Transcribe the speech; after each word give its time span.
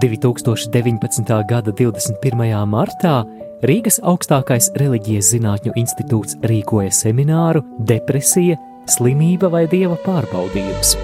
2019. 0.00 1.44
gada 1.44 1.72
21. 1.72 2.66
martā 2.66 3.20
Rīgas 3.68 3.98
augstākais 4.00 4.70
reliģijas 4.80 5.34
zinātņu 5.34 5.74
institūts 5.76 6.38
rīkoja 6.48 6.92
semināru 6.94 7.60
Depresija, 7.90 8.56
slimība 8.88 9.50
vai 9.52 9.66
dieva 9.68 9.98
pārbaudījums. 10.00 10.94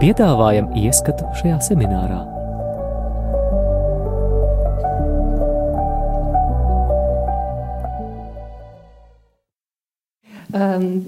Piedāvājam 0.00 0.72
ieskatu 0.76 1.28
šajā 1.42 1.60
seminārā. 1.68 2.35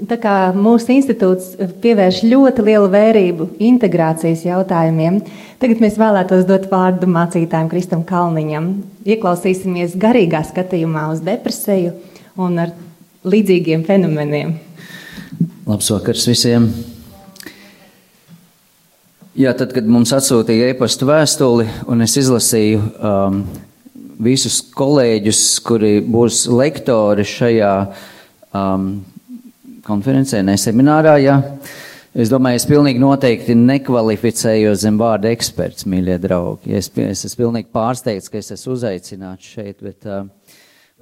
Tā 0.09 0.19
kā 0.21 0.35
mūsu 0.57 0.93
institūts 0.97 1.55
pievērš 1.83 2.21
ļoti 2.29 2.65
lielu 2.67 2.91
vērību 2.93 3.49
integrācijas 3.69 4.45
jautājumiem, 4.47 5.21
tagad 5.63 5.83
mēs 5.85 5.99
vēlētos 6.01 6.47
dot 6.49 6.69
vārdu 6.73 7.09
mācītājam 7.11 7.71
Kristam 7.73 8.05
Kalniņam. 8.09 8.71
Ieklausīsimies 9.09 9.97
garīgā 10.01 10.45
skatījumā 10.49 11.09
uz 11.15 11.25
depresiju 11.27 11.95
un 12.39 12.63
ar 12.67 12.75
līdzīgiem 13.29 13.85
fenomeniem. 13.89 14.55
Labs 15.69 15.91
vakars 15.93 16.29
visiem! 16.31 16.71
Jā, 19.39 19.53
tad, 19.55 19.71
kad 19.71 19.87
mums 19.87 20.11
atsūtīja 20.17 20.73
e-pasta 20.73 21.07
vēstuli, 21.07 21.69
un 21.87 22.03
es 22.03 22.17
izlasīju 22.19 22.81
um, 22.83 23.43
visus 24.19 24.57
kolēģus, 24.75 25.43
kuri 25.63 26.01
būs 26.03 26.49
lektori 26.51 27.23
šajā 27.29 27.75
um, 28.51 28.89
konferencē, 29.89 30.45
ne 30.45 30.55
seminārā. 30.61 31.17
Ja? 31.23 31.39
Es 32.19 32.31
domāju, 32.33 32.61
es 32.61 32.67
pilnīgi 32.69 33.01
noteikti 33.03 33.57
nekvalificējos 33.59 34.81
zem 34.85 34.97
vārda 35.01 35.33
eksperts, 35.35 35.87
mīļie 35.89 36.17
draugi. 36.23 36.73
Es, 36.79 36.89
es 37.05 37.27
esmu 37.29 37.45
pilnīgi 37.45 37.71
pārsteigts, 37.75 38.31
ka 38.33 38.41
es 38.41 38.53
esmu 38.55 38.77
uzaicināts 38.79 39.53
šeit, 39.55 39.83
bet 39.85 40.09
uh, 40.09 40.25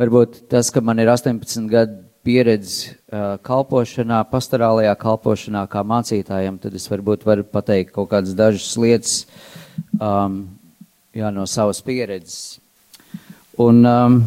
varbūt 0.01 0.43
tas, 0.51 0.73
ka 0.75 0.83
man 0.85 1.01
ir 1.03 1.13
18 1.13 1.71
gadu 1.73 2.03
pieredze 2.27 2.91
uh, 2.91 3.37
kalpošanā, 3.47 4.25
pastorālajā 4.33 4.97
kalpošanā 4.99 5.63
kā 5.71 5.85
mācītājam, 5.87 6.59
tad 6.63 6.75
es 6.75 6.89
varbūt 6.91 7.23
varu 7.29 7.47
pateikt 7.47 7.95
kaut 7.95 8.11
kādas 8.11 8.35
dažas 8.35 8.73
lietas 8.83 9.21
um, 10.01 10.41
jā, 11.15 11.31
no 11.31 11.47
savas 11.47 11.79
pieredzes. 11.87 12.59
Un, 13.63 13.87
um, 13.87 14.19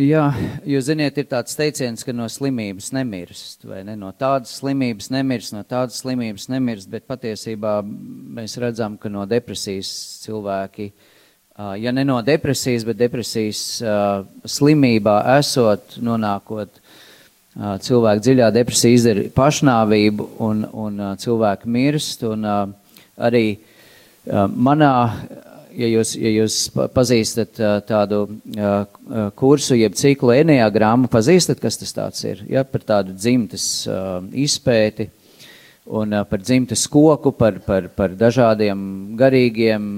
Jā, 0.00 0.30
jūs 0.64 0.86
zināt, 0.86 1.18
ir 1.20 1.26
tāds 1.28 1.52
teiciens, 1.58 2.00
ka 2.06 2.12
no 2.16 2.24
slimības 2.30 2.86
nemirst, 2.96 3.66
ne? 3.84 3.96
No 4.00 4.14
tādas 4.16 4.54
slimības 4.56 5.10
nemirst, 5.12 5.52
no 5.52 5.60
tādas 5.68 5.98
slimības 6.00 6.46
nemirst, 6.48 6.88
bet 6.88 7.04
patiesībā 7.10 7.74
mēs 7.84 8.56
redzam, 8.62 8.96
ka 8.96 9.10
no 9.12 9.26
depresijas 9.28 9.90
cilvēki, 10.22 10.86
ja 11.82 11.92
ne 11.92 12.06
no 12.08 12.16
depresijas, 12.24 12.86
bet 12.88 12.96
depresijas 13.02 13.60
slimībā 14.48 15.18
esot, 15.36 15.98
nonākot, 16.00 16.80
cilvēki 17.84 18.24
dziļā 18.24 18.48
depresija 18.56 18.96
izdara 18.96 19.26
pašnāvību 19.36 20.30
un, 20.46 20.64
un 20.86 21.04
cilvēki 21.20 21.76
mirst, 21.76 22.24
un 22.24 22.48
arī 23.20 23.44
manā 24.30 24.94
ja 25.76 25.88
jūs, 25.90 26.14
ja 26.18 26.32
jūs 26.34 26.58
pazīstat 26.94 27.60
tādu 27.88 28.24
kursu, 29.38 29.76
jeb 29.78 29.96
ciklu 29.98 30.34
enneagrammu, 30.36 31.10
pazīstat, 31.12 31.60
kas 31.62 31.80
tas 31.80 31.96
tāds 31.96 32.26
ir, 32.26 32.44
ja, 32.50 32.64
par 32.64 32.84
tādu 32.86 33.16
dzimtes 33.16 33.64
izpēti 34.32 35.10
un 35.90 36.14
par 36.30 36.38
dzimtes 36.38 36.86
koku, 36.86 37.32
par, 37.34 37.58
par, 37.66 37.88
par 37.96 38.14
dažādiem 38.14 39.16
garīgiem, 39.18 39.88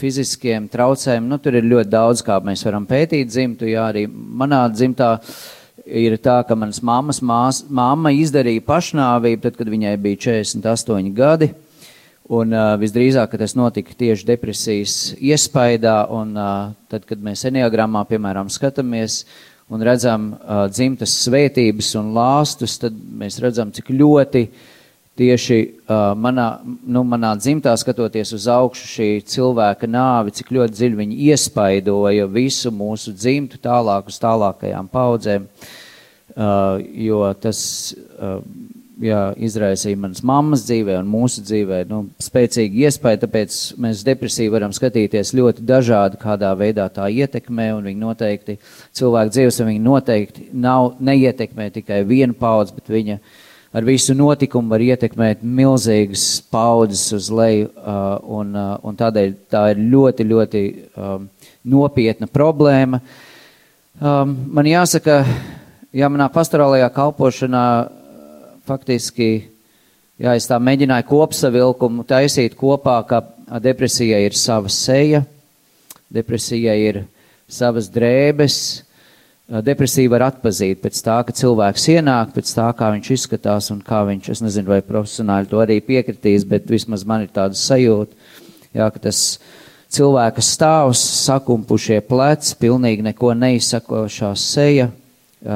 fiziskiem 0.00 0.68
traucējumiem. 0.72 1.28
Nu, 1.28 1.38
tur 1.42 1.58
ir 1.58 1.68
ļoti 1.68 1.92
daudz, 1.92 2.22
kā 2.24 2.38
mēs 2.44 2.64
varam 2.64 2.86
pētīt 2.88 3.28
dzimtu, 3.28 3.68
jā, 3.68 3.90
arī 3.92 4.06
manā 4.08 4.64
dzimtā 4.72 5.18
ir 5.84 6.16
tā, 6.22 6.38
ka 6.48 6.56
manas 6.56 6.80
mammas 6.82 7.20
mās, 7.20 7.60
mamma 7.68 8.14
izdarīja 8.16 8.64
pašnāvību, 8.64 9.42
tad, 9.44 9.58
kad 9.58 9.70
viņai 9.74 9.94
bija 10.00 10.22
48 10.30 11.12
gadi. 11.16 11.50
Un 12.32 12.54
uh, 12.56 12.72
visdrīzāk 12.80 13.34
tas 13.36 13.52
notika 13.52 13.92
tieši 14.00 14.24
depresijas 14.24 14.92
iespaidā, 15.20 16.06
un 16.08 16.30
uh, 16.32 16.70
tad, 16.88 17.02
kad 17.04 17.20
mēs 17.20 17.42
enneagrammā, 17.44 18.00
piemēram, 18.08 18.48
skatāmies 18.48 19.26
un 19.68 19.82
redzam 19.84 20.30
uh, 20.32 20.62
dzimtas 20.72 21.12
svētības 21.26 21.90
un 22.00 22.14
lāstus, 22.16 22.78
tad 22.80 22.96
mēs 22.96 23.36
redzam, 23.44 23.74
cik 23.76 23.90
ļoti 23.92 24.46
tieši 25.20 25.58
uh, 25.60 26.14
manā, 26.16 26.46
nu, 26.64 27.02
manā 27.04 27.34
dzimtā 27.36 27.74
skatoties 27.76 28.32
uz 28.38 28.46
augšu 28.48 28.88
šī 28.94 29.08
cilvēka 29.34 29.84
nāvi, 29.84 30.32
cik 30.38 30.54
ļoti 30.56 30.78
dziļi 30.78 31.00
viņi 31.02 31.18
iespaidoja 31.28 32.30
visu 32.32 32.72
mūsu 32.72 33.12
dzimtu 33.12 33.60
tālāk 33.60 34.08
uz 34.08 34.16
tālākajām 34.24 34.88
paudzēm, 34.88 35.44
uh, 35.44 36.80
jo 37.04 37.20
tas. 37.44 37.60
Uh, 38.16 38.40
jā, 39.02 39.20
izraisīja 39.40 39.98
manas 39.98 40.22
mammas 40.26 40.64
dzīvē 40.68 40.98
un 41.00 41.08
mūsu 41.10 41.42
dzīvē 41.44 41.80
nu, 41.90 42.00
spēcīgi 42.22 42.84
iespēja, 42.86 43.22
tāpēc 43.24 43.56
mēs 43.80 44.04
depresiju 44.06 44.54
varam 44.54 44.74
skatīties 44.74 45.34
ļoti 45.36 45.64
dažādi, 45.66 46.20
kādā 46.22 46.52
veidā 46.58 46.86
tā 46.92 47.08
ietekmē, 47.10 47.70
un 47.78 47.88
viņi 47.90 48.00
noteikti, 48.00 48.58
cilvēku 48.94 49.34
dzīves, 49.34 49.60
un 49.62 49.72
viņi 49.72 49.82
noteikti 49.84 50.46
nav, 50.52 50.94
neietekmē 51.04 51.70
tikai 51.74 52.04
vienu 52.08 52.36
paudzi, 52.38 52.76
bet 52.78 52.92
viņa 52.92 53.18
ar 53.74 53.86
visu 53.86 54.14
notikumu 54.14 54.70
var 54.70 54.84
ietekmēt 54.84 55.42
milzīgas 55.42 56.28
paudzes 56.52 57.08
uz 57.16 57.30
leju, 57.34 57.72
uh, 57.74 58.14
un, 58.38 58.54
uh, 58.54 58.76
un 58.86 58.98
tādēļ 58.98 59.34
tā 59.50 59.66
ir 59.72 59.82
ļoti, 59.90 60.28
ļoti 60.30 60.64
um, 60.94 61.26
nopietna 61.74 62.30
problēma. 62.30 63.02
Um, 63.98 64.36
man 64.54 64.70
jāsaka, 64.70 65.24
jā, 65.94 66.06
manā 66.10 66.30
pastorālajā 66.30 66.86
kalpošanā 66.94 67.66
faktiski, 68.68 69.28
jā, 70.20 70.34
es 70.34 70.48
tā 70.48 70.58
mēģināju 70.62 71.08
kopsavilkumu 71.08 72.06
taisīt 72.08 72.56
kopā, 72.58 72.96
ka 73.08 73.22
depresija 73.62 74.20
ir 74.24 74.36
sava 74.38 74.72
seja, 74.72 75.24
depresija 76.12 76.74
ir 76.78 77.04
savas 77.50 77.90
drēbes, 77.92 78.56
depresija 79.64 80.10
var 80.10 80.28
atpazīt 80.30 80.80
pēc 80.80 81.00
tā, 81.04 81.18
ka 81.26 81.34
cilvēks 81.36 81.88
ienāk, 81.92 82.32
pēc 82.36 82.54
tā, 82.56 82.70
kā 82.76 82.88
viņš 82.94 83.10
izskatās 83.18 83.68
un 83.74 83.82
kā 83.84 84.00
viņš, 84.08 84.30
es 84.32 84.42
nezinu, 84.44 84.72
vai 84.72 84.80
profesionāļi 84.86 85.50
to 85.50 85.60
arī 85.60 85.80
piekritīs, 85.84 86.46
bet 86.48 86.70
vismaz 86.70 87.04
man 87.04 87.26
ir 87.26 87.32
tāda 87.34 87.58
sajūta, 87.58 88.16
jā, 88.72 88.88
ka 88.94 89.04
tas 89.08 89.20
cilvēka 89.94 90.42
stāvs, 90.42 91.02
sakumpušie 91.26 92.00
pleci, 92.08 92.56
pilnīgi 92.58 93.04
neko 93.04 93.34
neizsakošā 93.36 94.32
seja, 94.40 94.88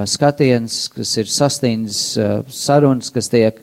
skatiens, 0.08 0.86
kas 0.92 1.14
ir 1.16 1.30
sastindzis 1.32 2.18
sarunas, 2.52 3.10
kas 3.12 3.30
tiek 3.32 3.60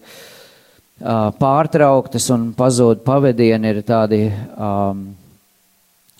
pārtrauktas 1.39 2.29
un 2.33 2.47
pazūd 2.57 3.03
pavadieni, 3.05 3.73
ir 3.73 3.81
tādi, 3.85 4.21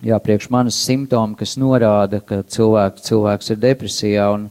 jā, 0.06 0.20
priekš 0.22 0.50
manas 0.54 0.78
simptomi, 0.78 1.38
kas 1.40 1.56
norāda, 1.58 2.22
ka 2.22 2.44
cilvēks, 2.44 3.08
cilvēks 3.08 3.54
ir 3.56 3.62
depresijā. 3.64 4.28
Un, 4.36 4.50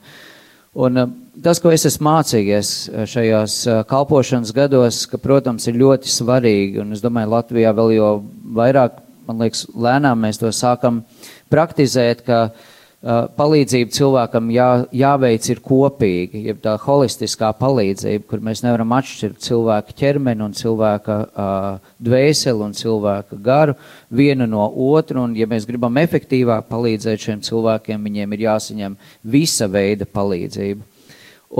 un 0.74 1.04
tas, 1.44 1.60
ko 1.62 1.70
es 1.70 1.86
esmu 1.86 2.08
mācījies 2.08 2.74
šajās 3.14 3.58
kalpošanas 3.90 4.54
gados, 4.56 5.04
ka, 5.06 5.22
protams, 5.22 5.68
ir 5.70 5.78
ļoti 5.84 6.10
svarīgi, 6.10 6.82
un 6.82 6.96
es 6.96 7.04
domāju, 7.04 7.34
Latvijā 7.36 7.74
vēl 7.76 7.96
jo 8.00 8.12
vairāk, 8.58 9.02
man 9.28 9.44
liekas, 9.44 9.68
lēnām 9.76 10.24
mēs 10.24 10.40
to 10.40 10.50
sākam 10.50 11.04
praktizēt, 11.52 12.24
ka 12.26 12.46
uh, 12.48 12.54
Uh, 12.54 12.73
palīdzība 13.04 13.92
cilvēkam 13.92 14.46
jā, 14.54 14.68
jāveic 14.96 15.48
ir 15.52 15.60
kopīgi, 15.64 16.44
jeb 16.48 16.60
tā 16.64 16.72
holistiskā 16.80 17.50
palīdzība, 17.58 18.24
kur 18.30 18.40
mēs 18.44 18.62
nevaram 18.64 18.94
atšķirt 18.96 19.42
cilvēka 19.44 19.96
ķermeni 19.98 20.44
un 20.46 20.54
cilvēka 20.56 21.18
uh, 21.26 21.66
dvēseli 22.00 22.64
un 22.64 22.72
cilvēka 22.76 23.36
garu 23.44 23.76
vienu 24.08 24.48
no 24.48 24.64
otru, 24.88 25.26
un 25.26 25.36
ja 25.36 25.48
mēs 25.50 25.68
gribam 25.68 26.00
efektīvāk 26.00 26.70
palīdzēt 26.70 27.26
šiem 27.26 27.44
cilvēkiem, 27.44 28.08
viņiem 28.08 28.36
ir 28.36 28.46
jāsaņem 28.46 28.96
visa 29.36 29.68
veida 29.68 30.08
palīdzība. 30.08 30.88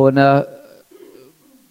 Un, 0.00 0.22
uh, 0.24 0.40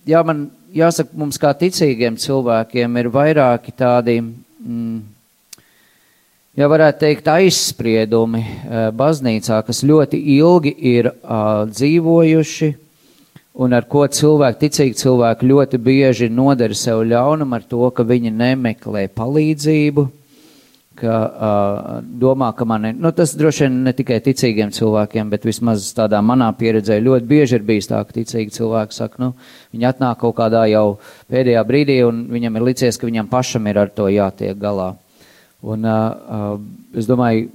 jā, 0.05 0.21
man 0.21 0.51
jāsaka, 0.73 1.17
mums 1.17 1.41
kā 1.41 1.53
ticīgiem 1.57 2.19
cilvēkiem 2.21 3.01
ir 3.01 3.09
vairāki 3.13 3.73
tādi, 3.73 4.19
mm, 4.21 5.01
ja 6.59 6.69
varētu 6.69 7.01
teikt, 7.01 7.27
aizspriedumi 7.29 8.43
eh, 8.43 8.87
baznīcā, 8.95 9.59
kas 9.65 9.83
ļoti 9.85 10.19
ilgi 10.37 10.73
ir 10.93 11.09
uh, 11.09 11.65
dzīvojuši 11.69 12.73
un 13.63 13.77
ar 13.77 13.85
ko 13.89 14.05
cilvēki, 14.09 14.59
ticīgi 14.65 14.97
cilvēki 15.03 15.49
ļoti 15.49 15.79
bieži 15.81 16.29
nodara 16.33 16.77
sev 16.77 17.03
ļaunumu 17.09 17.57
ar 17.57 17.65
to, 17.69 17.85
ka 17.93 18.05
viņi 18.05 18.33
nemeklē 18.33 19.07
palīdzību, 19.13 20.05
ka 20.97 21.13
uh, 21.25 21.91
domā, 22.21 22.51
ka 22.57 22.65
man 22.69 22.85
ir, 22.85 22.97
nu, 23.01 23.09
tas 23.17 23.33
droši 23.37 23.65
vien 23.65 23.79
ne 23.87 23.93
tikai 23.97 24.19
ticīgiem 24.25 24.73
cilvēkiem, 24.73 25.29
bet 25.33 25.45
vismaz 25.49 25.87
tādā 25.97 26.21
manā 26.21 26.51
pieredzē 26.57 26.99
ļoti 27.01 27.29
bieži 27.29 27.57
ir 27.57 27.65
bijis 27.65 27.89
tā, 27.89 28.01
ka 28.05 28.13
ticīgi 28.13 28.53
cilvēki 28.59 28.97
saka, 28.97 29.21
nu, 29.21 29.31
viņi 29.73 29.89
atnāk 29.89 30.21
kaut 30.21 30.37
kādā 30.37 30.67
jau 30.69 30.99
pēdējā 31.33 31.65
brīdī 31.65 32.03
un 32.05 32.27
viņam 32.33 32.61
ir 32.61 32.67
licies, 32.69 33.01
ka 33.01 33.09
viņam 33.09 33.29
pašam 33.33 33.73
ir 33.73 33.81
ar 33.85 33.93
to 33.93 34.05
jātiek 34.13 34.57
galā. 34.61 34.93
Un 35.63 35.87
uh, 35.87 36.55
es 36.95 37.07
domāju, 37.07 37.47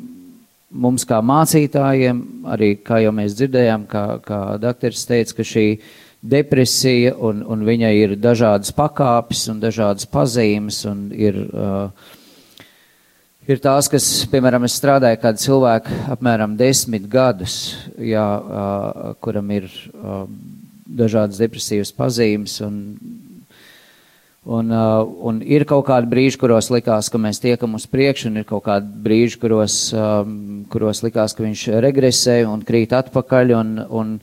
mums 0.69 1.05
kā 1.09 1.21
mācītājiem, 1.25 2.21
arī 2.49 2.75
kā 2.85 3.03
jau 3.05 3.13
mēs 3.17 3.37
dzirdējām, 3.37 3.89
kā, 3.89 4.05
kā 4.25 4.43
dakteris 4.61 5.05
teica, 5.09 5.37
ka 5.37 5.47
šī 5.47 5.67
depresija 6.19 7.15
un, 7.15 7.45
un 7.47 7.65
viņai 7.67 7.93
ir 7.95 8.15
dažādas 8.19 8.73
pakāpes 8.75 9.45
un 9.53 9.61
dažādas 9.63 10.09
pazīmes 10.11 10.81
un 10.89 11.09
ir 11.15 11.39
uh, 11.47 12.15
ir 13.49 13.61
tās, 13.65 13.89
kas, 13.89 14.07
piemēram, 14.33 14.67
es 14.69 14.77
strādāju 14.81 15.21
kādu 15.23 15.45
cilvēku 15.45 16.01
apmēram 16.15 16.57
desmit 16.59 17.07
gadus, 17.11 17.77
jā, 17.97 18.25
uh, 18.25 19.15
kuram 19.25 19.53
ir 19.57 19.69
uh, 19.69 20.27
dažādas 20.89 21.41
depresīvas 21.41 21.93
pazīmes 21.97 22.59
un, 22.67 22.83
un, 24.49 24.71
uh, 24.73 25.05
un 25.29 25.41
ir 25.45 25.67
kaut 25.69 25.85
kādi 25.91 26.09
brīži, 26.09 26.39
kuros 26.41 26.71
likās, 26.73 27.11
ka 27.13 27.21
mēs 27.21 27.41
tiekam 27.43 27.77
uz 27.77 27.85
priekšu, 27.91 28.31
un 28.31 28.41
ir 28.41 28.47
kaut 28.49 28.65
kādi 28.65 28.89
brīži, 29.05 29.37
kuros, 29.43 29.77
um, 29.93 30.63
kuros 30.73 31.03
likās, 31.05 31.35
ka 31.37 31.45
viņš 31.45 31.65
regresē 31.85 32.39
un 32.49 32.65
krīt 32.65 32.95
atpakaļ, 32.97 33.53
un, 33.59 33.75
un, 34.01 34.15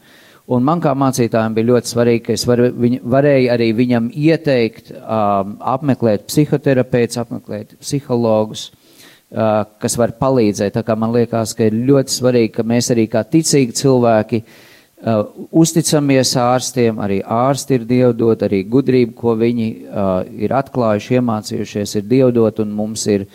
un 0.50 0.66
man 0.66 0.82
kā 0.82 0.96
mācītājiem 0.98 1.58
bija 1.58 1.70
ļoti 1.70 1.94
svarīgi, 1.94 2.24
ka 2.26 2.34
es 2.40 2.48
var, 2.50 2.64
viņ, 2.74 2.98
varēju 3.16 3.52
arī 3.54 3.70
viņam 3.78 4.10
ieteikt 4.10 4.96
um, 4.98 5.60
apmeklēt 5.76 6.26
psihoterapeitus, 6.32 7.22
apmeklēt 7.22 7.78
psihologus, 7.78 8.72
uh, 8.74 9.62
kas 9.78 10.00
var 10.02 10.18
palīdzēt. 10.18 10.74
Tā 10.80 10.82
kā 10.88 10.98
man 10.98 11.14
liekas, 11.14 11.54
ka 11.54 11.70
ir 11.70 11.78
ļoti 11.86 12.18
svarīgi, 12.18 12.56
ka 12.58 12.66
mēs 12.66 12.90
arī 12.98 13.06
kā 13.14 13.22
ticīgi 13.30 13.78
cilvēki 13.78 14.42
uh, 14.42 14.64
uzticamies 15.06 16.32
ārstiem, 16.42 16.98
arī 17.02 17.20
ārsti 17.22 17.78
ir 17.78 17.84
dievdot, 17.86 18.42
arī 18.46 18.64
gudrība, 18.66 19.14
ko 19.20 19.36
viņi 19.38 19.68
uh, 19.70 20.14
ir 20.42 20.54
atklājuši, 20.58 21.20
iemācījušies, 21.20 21.98
ir 22.00 22.08
dievdot, 22.10 22.62
un 22.64 22.72
mums 22.74 23.06
ir 23.12 23.28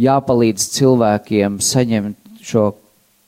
jāpalīdz 0.00 0.70
cilvēkiem 0.78 1.58
saņemt 1.60 2.40
šo 2.40 2.70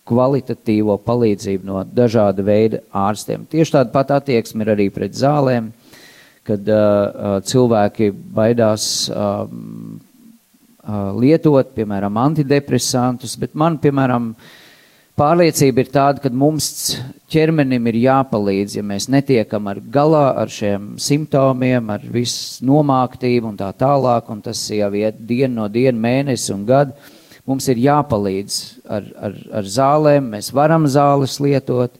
kvalitatīvo 0.08 0.96
palīdzību 1.04 1.68
no 1.68 1.82
dažāda 1.84 2.42
veida 2.46 2.80
ārstiem. 2.96 3.44
Tieši 3.50 3.76
tāda 3.76 3.92
pat 3.92 4.14
attieksme 4.16 4.64
ir 4.64 4.72
arī 4.72 4.88
pret 4.94 5.14
zālēm, 5.18 5.68
kad 6.48 6.72
uh, 6.72 7.36
cilvēki 7.46 8.08
baidās 8.34 8.86
um, 9.12 10.00
lietot, 11.20 11.76
piemēram, 11.76 12.16
antidepresantus, 12.18 13.36
bet 13.38 13.54
man, 13.54 13.76
piemēram, 13.78 14.32
pārliecība 15.18 15.82
ir 15.82 15.90
tāda, 15.92 16.22
ka 16.22 16.30
mums 16.32 16.66
ķermenim 17.32 17.86
ir 17.90 17.98
jāpalīdz, 18.02 18.76
ja 18.78 18.84
mēs 18.86 19.08
netiekam 19.12 19.68
ar 19.70 19.80
galā 19.92 20.24
ar 20.40 20.52
šiem 20.52 20.94
simptomiem, 21.02 21.90
ar 21.92 22.04
visu 22.14 22.64
nomāktību 22.68 23.52
un 23.52 23.58
tā 23.60 23.70
tālāk, 23.76 24.30
un 24.32 24.42
tas 24.44 24.62
jau 24.72 24.90
iet 24.96 25.20
dienu 25.28 25.60
no 25.60 25.68
dienu, 25.72 26.00
mēnesi 26.00 26.52
un 26.54 26.64
gadu. 26.68 26.96
Mums 27.48 27.66
ir 27.72 27.80
jāpalīdz 27.82 28.58
ar, 28.86 29.06
ar, 29.18 29.38
ar 29.60 29.66
zālēm, 29.66 30.28
mēs 30.36 30.52
varam 30.54 30.86
zāles 30.86 31.40
lietot, 31.42 31.96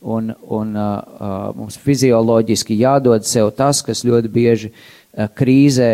un, 0.00 0.30
un 0.46 0.76
uh, 0.78 1.50
mums 1.58 1.78
fizioloģiski 1.82 2.76
jādod 2.78 3.26
sev 3.26 3.50
tas, 3.58 3.82
kas 3.82 4.04
ļoti 4.06 4.30
bieži 4.30 4.70
uh, 4.70 5.26
krīzē 5.26 5.90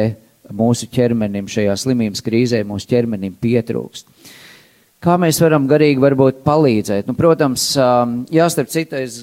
mūsu 0.52 0.90
ķermenim 0.92 1.48
šajā 1.48 1.78
slimības 1.80 2.20
krīzē, 2.24 2.60
mūsu 2.68 2.90
ķermenim 2.90 3.32
pietrūkst. 3.40 4.11
Kā 5.02 5.16
mēs 5.18 5.40
varam 5.42 5.64
garīgi 5.66 5.98
varbūt 5.98 6.44
palīdzēt? 6.46 7.08
Nu, 7.10 7.16
protams, 7.18 7.64
jāstarp 8.30 8.68
citu, 8.70 9.00
es 9.02 9.16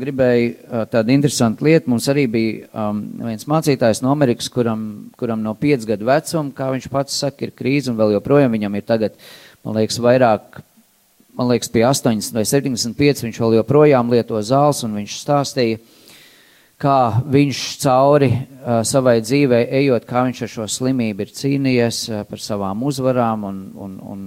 gribēju 0.00 0.86
tādu 0.90 1.12
interesantu 1.14 1.68
lietu. 1.68 1.86
Mums 1.92 2.08
arī 2.10 2.24
bija 2.26 2.64
um, 2.74 3.04
viens 3.28 3.46
mācītājs 3.46 4.02
no 4.02 4.10
Amerikas, 4.10 4.48
kuram, 4.50 4.80
kuram 5.20 5.44
no 5.44 5.52
5 5.54 5.86
gadu 5.86 6.08
vecuma, 6.08 6.50
kā 6.56 6.72
viņš 6.74 6.88
pats 6.90 7.20
saka, 7.22 7.46
ir 7.46 7.54
krīze 7.54 7.92
un 7.92 8.00
vēl 8.00 8.16
joprojām 8.16 8.56
viņam 8.56 8.74
ir 8.74 8.88
tagad, 8.88 9.14
man 9.62 9.78
liekas, 9.78 10.00
vairāk, 10.02 10.58
man 11.38 11.52
liekas, 11.52 11.70
pie 11.70 11.86
80 11.86 12.34
vai 12.34 12.44
75 12.50 13.22
viņš 13.28 13.40
vēl 13.44 13.60
joprojām 13.60 14.10
lieto 14.10 14.42
zāles 14.42 14.82
un 14.82 14.98
viņš 14.98 15.14
stāstīja, 15.20 15.78
kā 16.82 16.96
viņš 17.30 17.60
cauri 17.84 18.32
uh, 18.34 18.80
savai 18.82 19.20
dzīvei 19.22 19.62
ejot, 19.84 20.10
kā 20.10 20.26
viņš 20.26 20.42
ar 20.42 20.52
šo 20.56 20.66
slimību 20.74 21.22
ir 21.22 21.32
cīnījies 21.38 22.02
uh, 22.10 22.26
par 22.26 22.42
savām 22.42 22.82
uzvarām 22.90 23.46
un, 23.46 23.62
un, 23.78 23.96
un 24.10 24.26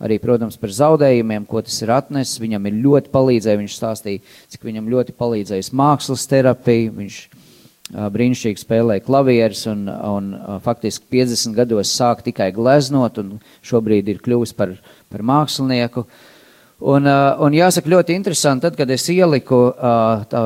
arī, 0.00 0.18
protams, 0.22 0.56
par 0.60 0.72
zaudējumiem, 0.74 1.46
ko 1.48 1.62
tas 1.64 1.76
ir 1.84 1.92
atnesis. 1.94 2.40
Viņam 2.42 2.66
ir 2.70 2.80
ļoti 2.84 3.12
palīdzēja, 3.12 3.60
viņš 3.60 3.76
stāstīja, 3.76 4.24
cik 4.52 4.66
viņam 4.68 4.88
ļoti 4.92 5.16
palīdzējis 5.20 5.72
mākslas 5.76 6.26
terapija, 6.30 6.94
viņš 6.96 7.20
brīnišķīgi 7.90 8.62
spēlēja 8.62 9.04
klavierus 9.04 9.64
un, 9.70 9.86
un 9.90 10.34
faktiski 10.64 11.08
50 11.10 11.56
gados 11.58 11.92
sāk 11.96 12.22
tikai 12.26 12.50
gleznot 12.54 13.18
un 13.22 13.38
šobrīd 13.66 14.10
ir 14.12 14.20
kļuvis 14.22 14.54
par, 14.56 14.76
par 15.10 15.24
mākslinieku. 15.26 16.06
Un, 16.80 17.04
un 17.04 17.52
jāsaka, 17.52 17.90
ļoti 17.92 18.14
interesanti, 18.16 18.64
tad, 18.64 18.76
kad 18.78 18.88
es 18.94 19.02
ieliku 19.12 19.58
tā, 20.32 20.44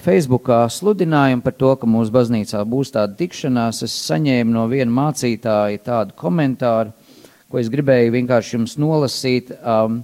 Facebookā 0.00 0.62
sludinājumu 0.72 1.44
par 1.44 1.56
to, 1.58 1.74
ka 1.76 1.90
mūsu 1.90 2.14
baznīcā 2.14 2.62
būs 2.64 2.94
tāda 2.94 3.12
tikšanās, 3.18 3.82
es 3.84 3.98
saņēmu 4.06 4.54
no 4.54 4.64
viena 4.70 4.88
mācītāja 5.02 5.82
tādu 5.84 6.16
komentāru, 6.16 6.94
ko 7.50 7.62
es 7.62 7.70
gribēju 7.72 8.14
vienkārši 8.14 8.56
jums 8.58 8.76
nolasīt. 8.80 9.54
Um, 9.62 10.02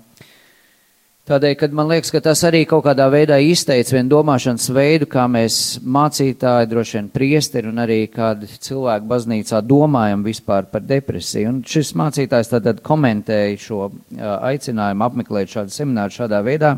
Tādēļ, 1.23 1.53
kad 1.55 1.75
man 1.79 1.87
liekas, 1.87 2.11
ka 2.11 2.19
tas 2.19 2.41
arī 2.43 2.65
kaut 2.67 2.83
kādā 2.83 3.05
veidā 3.07 3.37
izteica 3.39 3.95
vienu 3.95 4.11
domāšanas 4.11 4.65
veidu, 4.75 5.07
kā 5.07 5.29
mēs 5.31 5.59
mācītāji, 5.87 6.67
droši 6.73 6.97
vien 6.97 7.11
priesteri 7.15 7.71
un 7.71 7.79
arī 7.79 8.01
kādi 8.11 8.49
cilvēki 8.67 9.07
baznīcā 9.07 9.61
domājam 9.63 10.25
vispār 10.27 10.67
par 10.73 10.83
depresiju. 10.83 11.53
Un 11.53 11.61
šis 11.63 11.93
mācītājs 12.01 12.51
tātad 12.51 12.81
komentēja 12.83 13.55
šo 13.69 13.87
aicinājumu 14.19 15.07
apmeklēt 15.07 15.55
šādu 15.55 15.77
semināru 15.77 16.17
šādā 16.17 16.43
veidā. 16.43 16.75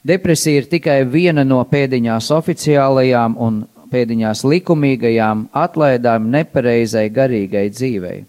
Depresija 0.00 0.62
ir 0.62 0.70
tikai 0.72 1.02
viena 1.04 1.44
no 1.44 1.60
pēdiņās 1.68 2.32
oficiālajām 2.38 3.36
un 3.36 3.60
pēdiņās 3.92 4.46
likumīgajām 4.48 5.44
atlaidām 5.66 6.32
nepareizai 6.32 7.10
garīgai 7.12 7.68
dzīvei. 7.76 8.24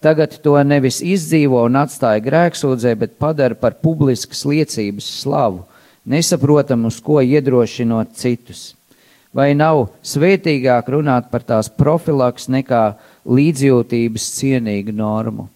Tagad 0.00 0.38
to 0.40 0.54
nevis 0.64 1.02
izdzīvo 1.04 1.60
un 1.68 1.76
atstāja 1.76 2.22
grēksūdzē, 2.24 2.94
bet 2.96 3.18
padara 3.20 3.56
par 3.58 3.76
publiskas 3.84 4.46
liecības 4.48 5.08
slavu, 5.20 5.66
nesaprotam, 6.08 6.86
uz 6.88 7.02
ko 7.04 7.20
iedrošinot 7.20 8.14
citus. 8.16 8.70
Vai 9.36 9.52
nav 9.54 9.90
svētīgāk 10.02 10.88
runāt 10.90 11.28
par 11.30 11.44
tās 11.46 11.68
profilaks 11.70 12.48
nekā 12.50 12.82
līdzjūtības 13.28 14.30
cienīgu 14.40 14.96
normu? 14.96 15.46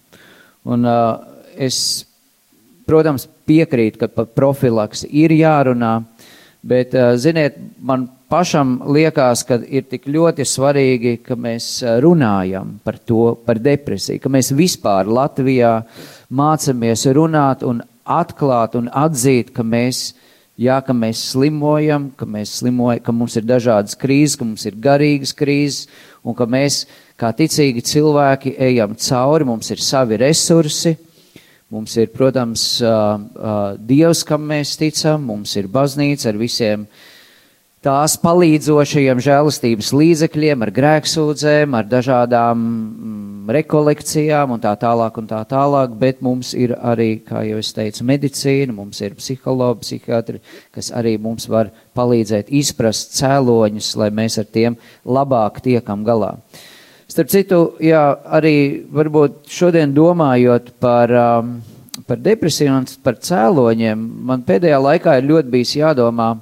Un 0.65 0.85
uh, 0.87 1.17
es, 1.57 2.05
protams, 2.87 3.25
piekrītu, 3.49 3.99
ka 4.05 4.11
par 4.13 4.29
profilaks 4.31 5.03
ir 5.09 5.33
jārunā, 5.35 5.97
bet, 6.65 6.97
uh, 6.97 7.13
ziniet, 7.21 7.57
man 7.79 8.09
pašam 8.29 8.79
liekas, 8.89 9.43
ka 9.47 9.59
ir 9.69 9.85
tik 9.89 10.07
ļoti 10.09 10.45
svarīgi, 10.49 11.17
ka 11.25 11.37
mēs 11.39 11.79
runājam 12.03 12.75
par 12.83 12.97
to, 12.97 13.35
par 13.45 13.61
depresiju, 13.61 14.21
ka 14.23 14.31
mēs 14.33 14.51
vispār 14.55 15.09
Latvijā 15.09 15.77
mācamies 16.33 17.05
runāt 17.15 17.63
un 17.65 17.83
atklāt 18.05 18.77
un 18.77 18.89
atzīt, 18.89 19.51
ka 19.55 19.65
mēs, 19.65 20.13
jā, 20.61 20.79
ka 20.85 20.93
mēs 20.93 21.21
slimojam, 21.31 22.11
ka, 22.17 22.27
mēs 22.29 22.59
slimojam, 22.61 23.03
ka 23.05 23.15
mums 23.15 23.37
ir 23.37 23.47
dažādas 23.47 23.97
krīzes, 23.99 24.37
ka 24.39 24.47
mums 24.47 24.65
ir 24.65 24.77
garīgas 24.81 25.33
krīzes 25.37 25.87
un 26.25 26.37
ka 26.37 26.49
mēs 26.49 26.83
kā 27.19 27.31
ticīgi 27.35 27.85
cilvēki 27.85 28.55
ejam 28.61 28.95
cauri, 28.99 29.47
mums 29.47 29.71
ir 29.73 29.81
savi 29.83 30.19
resursi. 30.21 30.97
Mums 31.75 31.97
ir, 31.99 32.07
protams, 32.15 32.63
Dievs, 33.83 34.23
kam 34.27 34.47
mēs 34.47 34.77
ticam, 34.79 35.25
mums 35.27 35.57
ir 35.59 35.67
baznīca 35.71 36.29
ar 36.31 36.39
visiem 36.39 36.85
uh, 36.85 37.03
tās 37.85 38.15
palīdzošajiem 38.17 39.19
žēlastības 39.21 39.91
līdzekļiem, 39.93 40.63
ar 40.65 40.71
grēksūdzēm, 40.73 41.75
ar 41.77 41.87
dažādām 41.89 42.61
mm, 42.65 43.51
rekolekcijām 43.53 44.55
un 44.55 44.63
tā 44.63 44.71
tālāk 44.81 45.19
un 45.21 45.27
tā 45.29 45.41
tālāk, 45.49 45.93
bet 46.01 46.23
mums 46.25 46.55
ir 46.57 46.73
arī, 46.79 47.19
kā 47.25 47.43
jau 47.45 47.59
es 47.61 47.69
teicu, 47.77 48.07
medicīna, 48.09 48.73
mums 48.73 49.01
ir 49.05 49.17
psihologi, 49.19 49.83
psihiatri, 49.85 50.41
kas 50.73 50.89
arī 50.97 51.17
mums 51.21 51.45
var 51.51 51.69
palīdzēt 51.97 52.49
izprast 52.57 53.13
cēloņus, 53.19 53.91
lai 54.01 54.09
mēs 54.21 54.39
ar 54.41 54.49
tiem 54.49 54.79
labāk 55.05 55.61
tiekam 55.65 56.05
galā. 56.07 56.33
Starp 57.15 57.29
citu, 57.31 57.57
jā, 57.79 58.01
arī 58.27 58.83
varbūt 58.91 59.45
šodien 59.47 59.93
domājot 59.95 60.73
par, 60.83 61.13
um, 61.15 61.53
par 62.03 62.19
depresiju 62.19 62.73
un 62.75 62.89
par 63.05 63.15
cēloņiem, 63.23 64.01
man 64.27 64.43
pēdējā 64.43 64.81
laikā 64.83 65.13
ir 65.21 65.29
ļoti 65.29 65.53
bijis 65.53 65.71
jādomā 65.77 66.33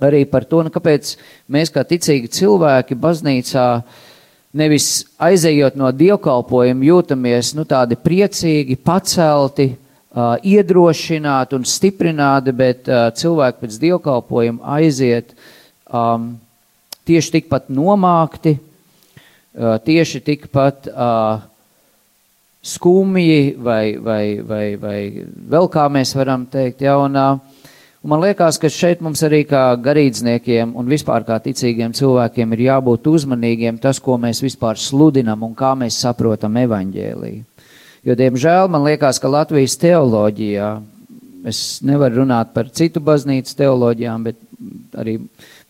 arī 0.00 0.22
par 0.24 0.48
to, 0.48 0.62
nu, 0.64 0.72
kāpēc 0.72 1.12
mēs 1.52 1.74
kā 1.74 1.84
ticīgi 1.84 2.32
cilvēki 2.32 2.96
baznīcā 2.96 3.68
nevis 4.56 5.04
aizejot 5.20 5.76
no 5.76 5.92
dievkalpojuma, 5.92 6.88
jūtamies 6.88 7.52
nu, 7.58 7.68
tādi 7.68 8.00
priecīgi, 8.00 8.80
pacelti, 8.80 9.74
uh, 9.74 10.38
iedrošināti 10.40 11.60
un 11.60 11.68
stiprināti, 11.68 12.56
bet 12.56 12.88
uh, 12.88 13.10
cilvēki 13.12 13.66
pēc 13.66 13.82
dievkalpojuma 13.84 14.78
aiziet 14.80 15.36
um, 15.92 16.38
tieši 17.04 17.42
tikpat 17.42 17.68
nomākti, 17.68 18.62
tieši 19.54 20.20
tikpat 20.26 20.88
uh, 20.90 21.42
skumji 22.64 23.54
vai, 23.60 23.96
vai, 24.02 24.24
vai, 24.42 24.64
vai 24.80 24.98
vēl 25.54 25.68
kā 25.70 25.86
mēs 25.92 26.14
varam 26.18 26.48
teikt. 26.50 26.82
Ja, 26.82 26.96
un, 26.98 27.14
uh, 27.14 27.62
Un 28.04 28.10
man 28.12 28.20
liekas, 28.20 28.58
ka 28.60 28.68
šeit 28.68 29.00
mums 29.00 29.22
arī 29.24 29.46
kā 29.48 29.62
garīdzniekiem 29.80 30.74
un 30.76 30.90
vispār 30.92 31.24
kā 31.24 31.38
ticīgiem 31.40 31.94
cilvēkiem 31.96 32.50
ir 32.52 32.62
jābūt 32.66 33.06
uzmanīgiem 33.08 33.78
tas, 33.80 33.96
ko 33.96 34.18
mēs 34.20 34.42
vispār 34.44 34.76
sludinam 34.76 35.40
un 35.46 35.54
kā 35.56 35.70
mēs 35.72 36.02
saprotam 36.04 36.58
evaņģēliju. 36.66 37.40
Jo, 38.04 38.16
diemžēl, 38.20 38.68
man 38.68 38.84
liekas, 38.84 39.16
ka 39.16 39.30
Latvijas 39.32 39.78
teoloģijā, 39.80 40.68
es 41.48 41.62
nevaru 41.80 42.20
runāt 42.20 42.52
par 42.52 42.68
citu 42.68 43.00
baznīcas 43.00 43.56
teoloģijām, 43.56 44.28
bet 44.28 44.36
arī 45.00 45.16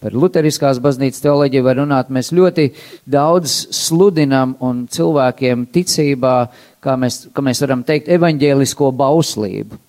par 0.04 0.12
luteriskās 0.12 0.78
baznīcas 0.84 1.22
teoloģiju 1.24 1.64
var 1.64 1.80
runāt, 1.80 2.12
mēs 2.12 2.28
ļoti 2.36 2.68
daudz 3.08 3.54
sludinam 3.72 4.52
un 4.64 4.84
cilvēkiem 4.92 5.64
ticībā, 5.72 6.36
kā 6.84 6.98
mēs, 7.00 7.22
kā 7.32 7.44
mēs 7.44 7.64
varam 7.64 7.84
teikt, 7.88 8.12
evaņģēlisko 8.12 8.92
bauslību. 9.00 9.80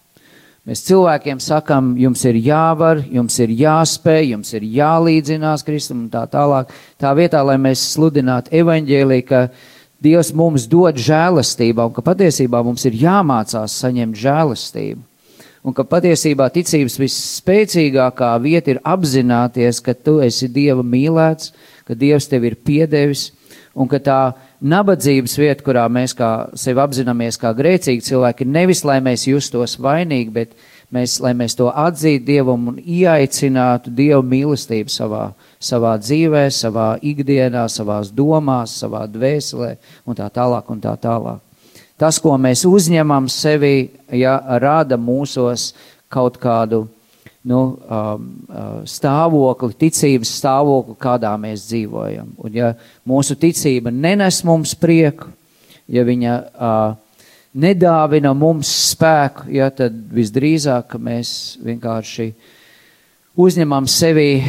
Mēs 0.66 0.82
cilvēkiem 0.88 1.38
sakam, 1.44 1.92
jums 2.02 2.24
ir 2.26 2.40
jāvar, 2.42 3.04
jums 3.14 3.36
ir 3.44 3.52
jāspēj, 3.54 4.32
jums 4.32 4.54
ir 4.58 4.64
jālīdzinās 4.80 5.62
Kristum 5.68 6.06
un 6.06 6.08
tā 6.10 6.24
tālāk. 6.32 6.72
Tā 6.98 7.12
vietā, 7.14 7.44
lai 7.46 7.60
mēs 7.62 7.84
sludinātu 7.92 8.56
evaņģēlī, 8.64 9.20
ka 9.30 9.50
Dievs 10.06 10.32
mums 10.38 10.66
dod 10.70 10.98
žēlastību 11.02 11.86
un 11.88 11.94
ka 11.96 12.04
patiesībā 12.06 12.60
mums 12.66 12.84
ir 12.86 12.98
jāmācās 13.00 13.78
saņemt 13.84 14.18
žēlastību. 14.20 15.02
Un 15.66 15.74
ka 15.74 15.82
patiesībā 15.90 16.46
ticības 16.54 17.00
visspēcīgākā 17.02 18.28
vieta 18.44 18.76
ir 18.76 18.80
apzināties, 18.86 19.80
ka 19.82 19.96
tu 19.98 20.20
esi 20.22 20.46
Dieva 20.54 20.86
mīlēts, 20.86 21.56
ka 21.88 21.98
Dievs 21.98 22.30
tev 22.30 22.46
ir 22.46 22.60
piedevis 22.62 23.32
un 23.74 23.90
ka 23.90 23.98
tā 23.98 24.20
nabadzības 24.62 25.34
vieta, 25.42 25.66
kurā 25.66 25.88
mēs 25.90 26.14
kā 26.18 26.30
sevi 26.54 26.84
apzināmies 26.84 27.42
kā 27.42 27.50
grēcīgi 27.58 28.06
cilvēki, 28.06 28.46
nevis, 28.46 28.84
lai 28.86 29.00
mēs 29.04 29.26
justos 29.26 29.76
vainīgi, 29.82 30.30
bet 30.38 30.54
mēs, 30.94 31.18
lai 31.26 31.34
mēs 31.34 31.58
to 31.58 31.72
atzītu 31.74 32.28
Dievam 32.30 32.70
un 32.70 32.78
ieaicinātu 32.80 33.90
Dievu 33.98 34.22
mīlestību 34.22 34.94
savā, 34.94 35.32
savā 35.58 35.96
dzīvē, 35.98 36.46
savā 36.54 36.92
ikdienā, 37.02 37.66
savās 37.74 38.14
domās, 38.14 38.78
savā 38.86 39.08
dvēselē 39.10 39.74
un 40.06 40.22
tā 40.22 40.30
tālāk 40.30 40.70
un 40.70 40.86
tā 40.86 40.94
tālāk. 41.02 41.42
Tas, 41.96 42.20
ko 42.20 42.34
mēs 42.36 42.66
uzņemam 42.68 43.30
sevi, 43.32 43.88
ja 44.12 44.36
rada 44.60 44.98
mūsos 45.00 45.70
kaut 46.12 46.36
kādu 46.42 46.86
nu, 47.46 47.60
um, 47.78 48.26
uh, 48.50 48.82
stāvokli, 48.90 49.78
ticības 49.86 50.34
stāvokli, 50.42 50.98
kādā 51.00 51.32
mēs 51.40 51.68
dzīvojam. 51.70 52.34
Un 52.42 52.58
ja 52.58 52.74
mūsu 53.08 53.38
ticība 53.40 53.94
nenes 53.94 54.42
mums 54.48 54.74
prieku, 54.76 55.30
ja 55.88 56.04
viņa 56.04 56.36
uh, 56.42 56.98
nedāvina 57.56 58.34
mums 58.36 58.72
spēku, 58.92 59.48
ja, 59.54 59.70
tad 59.72 59.96
visdrīzāk 60.12 60.98
mēs 61.00 61.56
vienkārši 61.64 62.32
uzņemam 63.40 63.88
sevi 63.88 64.42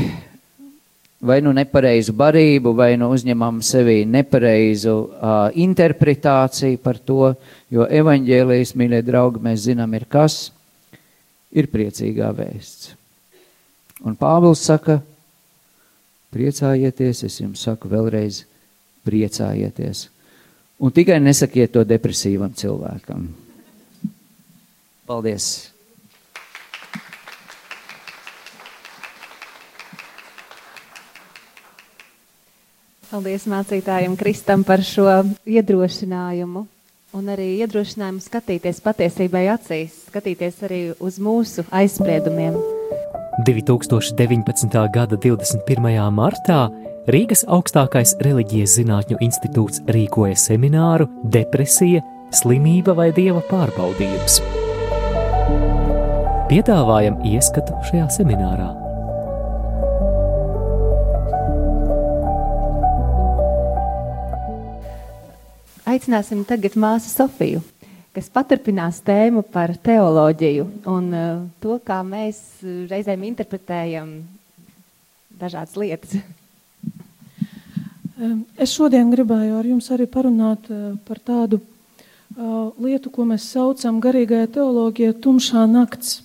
vai 1.20 1.38
nu 1.40 1.52
nepareizu 1.56 2.12
barību, 2.16 2.74
vai 2.76 2.92
nu 3.00 3.08
uzņemam 3.14 3.62
sevi 3.64 4.02
nepareizu 4.08 4.96
uh, 4.96 5.38
interpretāciju 5.54 6.82
par 6.82 6.98
to, 6.98 7.32
jo 7.72 7.86
evaņģēlijas, 7.88 8.74
mīļie 8.76 9.00
draugi, 9.06 9.42
mēs 9.48 9.64
zinām, 9.70 9.96
ir 9.96 10.04
kas? 10.10 10.46
ir 11.56 11.68
priecīgā 11.72 12.30
vēsts. 12.36 12.92
Un 14.04 14.16
Pāvils 14.18 14.64
saka, 14.66 14.98
priecājieties, 16.34 17.24
es 17.24 17.38
jums 17.40 17.62
saku 17.64 17.88
vēlreiz, 17.92 18.42
priecājieties. 19.06 20.08
Un 20.76 20.92
tikai 20.92 21.16
nesakiet 21.22 21.72
to 21.72 21.86
depresīvam 21.88 22.52
cilvēkam. 22.56 23.30
Paldies! 25.08 25.75
Paldies 33.16 33.46
mācītājiem 33.48 34.12
Kristam 34.20 34.60
par 34.60 34.82
šo 34.84 35.06
iedrošinājumu 35.48 36.66
un 37.16 37.30
arī 37.32 37.46
iedrošinājumu 37.64 38.20
skatīties 38.20 38.82
patiesībai 38.84 39.46
acīs, 39.54 39.94
skatīties 40.10 40.58
arī 40.68 40.80
uz 41.00 41.16
mūsu 41.16 41.64
aizspriedumiem. 41.72 42.60
2019. 43.48 44.76
gada 44.92 45.16
21. 45.16 45.96
martā 46.12 46.60
Rīgas 47.08 47.46
augstākais 47.48 48.18
reliģijas 48.20 48.76
zinātņu 48.82 49.22
institūts 49.24 49.86
rīkoja 49.88 50.36
semināru 50.36 51.08
Depresija, 51.24 52.04
slimība 52.36 52.92
vai 53.00 53.14
dieva 53.16 53.40
pārbaudījums. 53.48 54.42
Piedāvājam 56.52 57.22
ieskatu 57.24 57.80
šajā 57.88 58.12
seminārā. 58.20 58.74
Aicināsim 65.86 66.40
tagad 66.42 66.74
māsu 66.74 67.12
Sofiju, 67.12 67.60
kas 68.10 68.26
paturpinās 68.34 68.96
tēmu 69.06 69.44
par 69.54 69.70
teoloģiju 69.78 70.64
un 70.90 71.04
uh, 71.14 71.44
to, 71.62 71.76
kā 71.78 72.00
mēs 72.02 72.40
reizēm 72.90 73.22
interpretējam 73.28 74.08
dažādas 75.38 75.76
lietas. 75.78 76.16
Es 78.58 78.74
šodien 78.74 79.12
gribēju 79.14 79.60
ar 79.60 79.70
jums 79.70 79.92
arī 79.94 80.08
parunāt 80.10 80.66
uh, 80.74 80.98
par 81.06 81.22
tādu 81.22 81.60
uh, 81.60 82.74
lietu, 82.82 83.14
ko 83.14 83.28
mēs 83.30 83.46
saucam 83.54 84.02
garīgajā 84.02 84.50
teoloģijā 84.58 85.14
tumšā 85.22 85.68
nakts. 85.70 86.18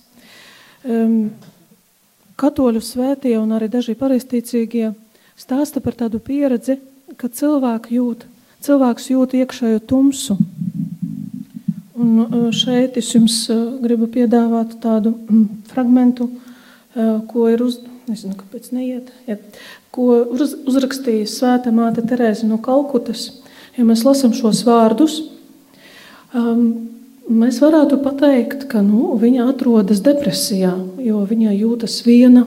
Katoļu 2.42 2.80
svētie 2.82 3.36
un 3.38 3.54
arī 3.54 3.70
daži 3.70 3.94
pareizticīgie 3.94 4.88
stāsta 5.38 5.78
par 5.78 5.94
tādu 5.94 6.18
pieredzi, 6.18 6.80
ka 7.14 7.30
cilvēki 7.30 8.00
jūt 8.00 8.26
cilvēks 8.62 9.10
jūt 9.12 9.34
iekšējo 9.40 9.80
tumsu. 9.90 10.36
Un 12.02 12.22
e, 12.22 12.42
šeit 12.56 12.96
es 13.00 13.10
jums 13.14 13.36
e, 13.50 13.56
gribu 13.82 14.08
piedāvāt 14.10 14.78
tādu 14.82 15.14
mm, 15.14 15.44
fragmentu, 15.70 16.28
e, 16.28 17.08
ko 17.30 17.48
ir 17.52 17.62
uz, 17.64 17.80
nezinu, 18.10 18.34
kāpēc 18.38 18.70
neiet, 18.74 19.12
ja, 19.28 19.38
ko 19.94 20.08
uz, 20.34 20.56
uzrakstīja 20.66 21.28
Svētā 21.30 21.72
māte 21.74 22.04
Terēze 22.06 22.48
no 22.48 22.58
Kalkutas. 22.62 23.28
Ja 23.76 23.86
mēs 23.88 24.04
lasām 24.04 24.34
šos 24.36 24.64
vārdus, 24.66 25.20
um, 26.36 26.64
mēs 27.32 27.62
varētu 27.62 28.02
pateikt, 28.04 28.66
ka 28.68 28.82
nu, 28.84 29.14
viņa 29.20 29.46
atrodas 29.48 30.02
depresijā, 30.04 30.74
jo 31.00 31.22
viņa 31.28 31.54
jūtas 31.56 32.02
viena, 32.04 32.44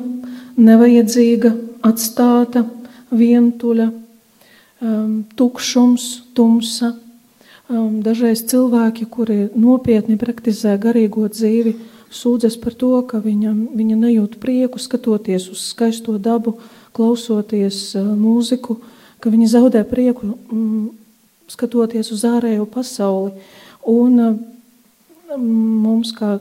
nevajadzīga, 0.54 1.56
atstāta, 1.90 2.68
vientuļa 3.10 3.90
um, 4.86 5.26
tukšums, 5.36 6.06
tumsa. 6.38 6.94
Um, 7.66 8.02
dažreiz 8.06 8.44
cilvēki, 8.46 9.08
kuri 9.10 9.38
nopietni 9.58 10.20
praktizē 10.22 10.76
garīgo 10.78 11.26
dzīvi, 11.26 11.74
sūdzas 12.14 12.60
par 12.62 12.78
to, 12.78 12.94
ka 13.10 13.18
viņa, 13.24 13.56
viņa 13.74 13.98
nejūt 14.06 14.38
prieku 14.42 14.78
skatoties 14.80 15.50
uz 15.50 15.66
skaisto 15.74 16.20
dabu, 16.22 16.60
klausoties 16.94 17.96
uh, 17.98 18.06
mūziku, 18.06 18.78
ka 19.20 19.34
viņi 19.34 19.50
zaudē 19.58 19.82
prieku 19.90 20.36
um, 20.36 20.92
skatoties 21.50 22.14
uz 22.14 22.28
ārējo 22.30 22.70
pasauli. 22.70 23.34
Un, 23.90 24.22
uh, 24.22 24.36
mums, 25.38 26.14
kā 26.16 26.36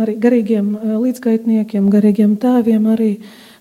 arī 0.00 0.16
garīgiem 0.20 0.72
līdzgaitniekiem, 1.00 1.90
garīgiem 1.92 2.36
tēviem, 2.40 2.86
arī 2.94 3.10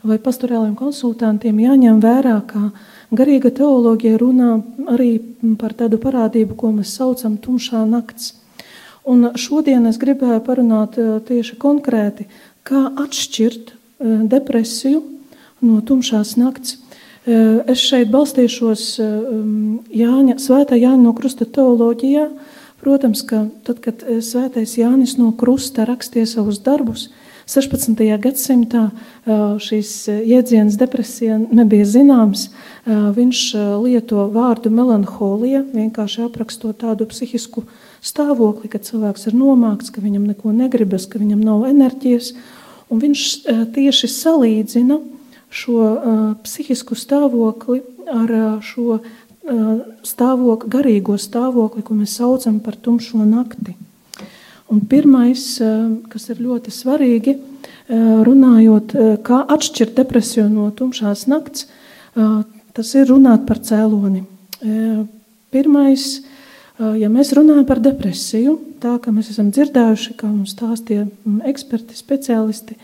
vai 0.06 0.18
pastorāliem 0.22 0.76
konsultantiem, 0.80 1.60
jāņem 1.60 2.00
vērā, 2.04 2.38
ka 2.48 2.70
Garīga 3.10 3.50
teoloģija 3.50 4.20
runā 4.22 4.52
arī 4.94 5.16
par 5.58 5.74
tādu 5.74 5.98
parādību, 6.02 6.54
ko 6.60 6.70
mēs 6.76 6.94
saucam 7.00 7.40
tumšā 7.42 7.82
nakts. 7.90 8.36
Un 9.10 9.32
šodien 9.34 9.88
es 9.90 9.98
gribēju 9.98 10.44
parunāt 10.46 11.00
eh, 11.02 11.16
tieši 11.26 11.58
konkrēti, 11.58 12.28
kā 12.68 12.84
atšķirt 13.02 13.72
eh, 13.74 14.20
depresiju 14.30 15.02
no 15.66 15.80
tumšās 15.82 16.36
nakts. 16.38 16.78
Eh, 17.26 17.66
es 17.74 17.82
šeit 17.82 18.12
balstīšos 18.14 18.86
Jāņa, 19.02 20.38
Svētā 20.38 20.78
Jāņa 20.78 21.02
no 21.02 21.16
Krusta 21.18 21.50
teoloģijā. 21.50 22.30
Protams, 22.80 23.26
ka 23.28 23.48
tad, 23.66 23.82
kad 23.84 24.06
Svētais 24.24 24.78
Jānis 24.78 25.18
no 25.18 25.34
Krusta 25.36 25.84
rakstīja 25.90 26.30
savus 26.30 26.62
darbus, 26.64 27.10
16. 27.50 27.98
gadsimtā 28.22 28.84
šīs 29.26 29.92
jēdzienas 30.08 30.76
depresija 30.78 31.40
nebija 31.42 31.88
zināms. 31.90 32.44
Viņš 32.86 33.40
lieto 33.82 34.28
vārdu 34.30 34.70
melanholija, 34.70 35.64
vienkārši 35.74 36.28
aprakstot 36.28 36.78
tādu 36.84 37.08
psihisku 37.10 37.66
stāvokli, 38.06 38.70
ka 38.70 38.78
cilvēks 38.78 39.32
ir 39.32 39.38
nomākts, 39.40 39.90
ka 39.90 40.04
viņam 40.04 40.30
neko 40.30 40.54
negribas, 40.54 41.10
ka 41.10 41.18
viņam 41.18 41.42
nav 41.42 41.66
enerģijas. 41.72 42.36
Un 42.94 43.02
viņš 43.02 43.26
tieši 43.74 44.12
salīdzina 44.14 45.02
šo 45.50 45.90
psihisku 46.46 46.94
stāvokli 46.94 47.82
ar 48.14 48.62
šo 48.62 49.02
stāvokli, 50.06 50.70
garīgo 50.70 51.18
stāvokli, 51.18 51.82
ko 51.82 51.98
mēs 51.98 52.20
saucam 52.22 52.62
par 52.62 52.78
tumšo 52.78 53.26
nakti. 53.26 53.74
Un 54.70 54.84
pirmais, 54.86 55.44
kas 56.12 56.30
ir 56.30 56.42
ļoti 56.46 56.72
svarīgi, 56.74 57.36
runājot, 57.90 58.94
kā 59.26 59.40
atšķirt 59.56 59.96
depresiju 59.98 60.46
no 60.52 60.68
tumšās 60.78 61.26
nakts, 61.32 61.66
tas 62.78 62.92
ir 62.94 63.10
runāt 63.10 63.48
par 63.50 63.62
cēloni. 63.66 64.22
Pirmais, 65.50 66.06
ja 67.02 67.10
mēs 67.10 67.34
runājam 67.34 67.66
par 67.66 67.82
depresiju, 67.82 68.58
tā 68.84 68.96
kā 69.02 69.14
mēs 69.14 69.32
esam 69.34 69.50
dzirdējuši, 69.54 70.16
kā 70.20 70.30
mums 70.30 70.54
stāstīja 70.54 71.08
mm, 71.08 71.40
eksperti, 71.50 71.98
speciālisti, 71.98 72.78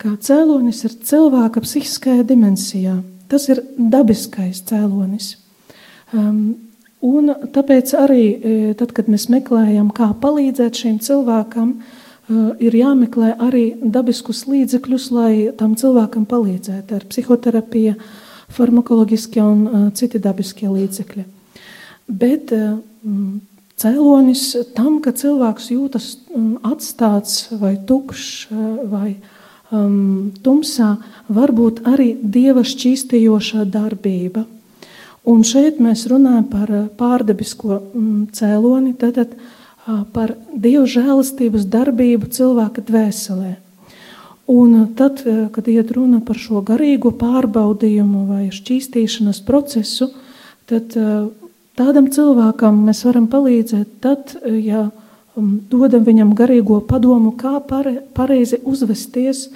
kā 0.00 0.12
cēlonis 0.20 0.84
ir 0.84 0.98
cilvēka 1.08 1.62
psihiskajā 1.64 2.26
dimensijā. 2.28 2.98
Tas 3.32 3.48
ir 3.48 3.62
dabiskais 3.78 4.60
cēlonis. 4.68 5.32
Un 7.02 7.32
tāpēc 7.50 7.96
arī, 7.98 8.24
e, 8.30 8.74
tad, 8.78 8.92
kad 8.94 9.08
mēs 9.10 9.26
meklējam, 9.32 9.88
kā 9.90 10.12
palīdzēt 10.22 10.78
šim 10.84 11.00
cilvēkam, 11.02 11.72
e, 11.74 12.42
ir 12.62 12.76
jāmeklē 12.78 13.32
arī 13.42 13.64
dabiskus 13.82 14.44
līdzekļus, 14.46 15.08
lai 15.10 15.32
tam 15.58 15.74
cilvēkam 15.74 16.28
palīdzētu 16.30 16.94
ar 16.94 17.08
psihoterapiju, 17.10 17.96
farmakoloģiskie 18.54 19.42
un 19.42 19.66
e, 19.66 19.82
citi 19.98 20.22
dabiskie 20.22 20.70
līdzekļi. 20.70 21.26
Bet 22.06 22.54
cēlonis 23.82 24.46
tam, 24.76 25.00
ka 25.02 25.10
cilvēks 25.10 25.70
jūtas 25.74 26.08
atstāts 26.62 27.48
vai 27.58 27.76
tukšs 27.88 28.50
vai 28.90 29.14
um, 29.70 30.32
tumsā, 30.44 30.96
var 31.28 31.54
būt 31.56 31.86
arī 31.88 32.12
dieva 32.22 32.62
šķīstījošā 32.62 33.66
darbība– 33.66 34.46
Un 35.22 35.44
šeit 35.46 35.78
mēs 35.82 36.08
runājam 36.10 36.46
par 36.50 36.70
eh, 36.70 36.86
pārdabisko 36.98 37.76
mm, 37.78 38.22
cēloni, 38.34 38.96
tātad 38.98 39.36
par 40.14 40.36
Dieva 40.54 40.84
žēlastības 40.86 41.66
darbību 41.66 42.28
cilvēka 42.30 42.84
dvēselē. 42.86 43.56
Un 44.52 44.76
tad, 44.98 45.22
kad 45.54 45.68
iet 45.70 45.90
runa 45.94 46.20
par 46.22 46.38
šo 46.38 46.60
garīgo 46.66 47.10
pārbaudījumu 47.18 48.24
vai 48.28 48.44
šķīstīšanas 48.54 49.40
procesu, 49.46 50.10
tad 50.70 50.94
tādam 51.78 52.10
cilvēkam 52.14 52.82
mēs 52.86 53.04
varam 53.06 53.26
palīdzēt 53.32 53.96
tad, 54.02 54.34
ja 54.44 54.84
mm, 54.90 55.56
dodam 55.72 56.06
viņam 56.06 56.34
garīgo 56.38 56.78
padomu, 56.86 57.32
kā 57.38 57.58
pareizi 57.62 58.60
uzvesties 58.62 59.48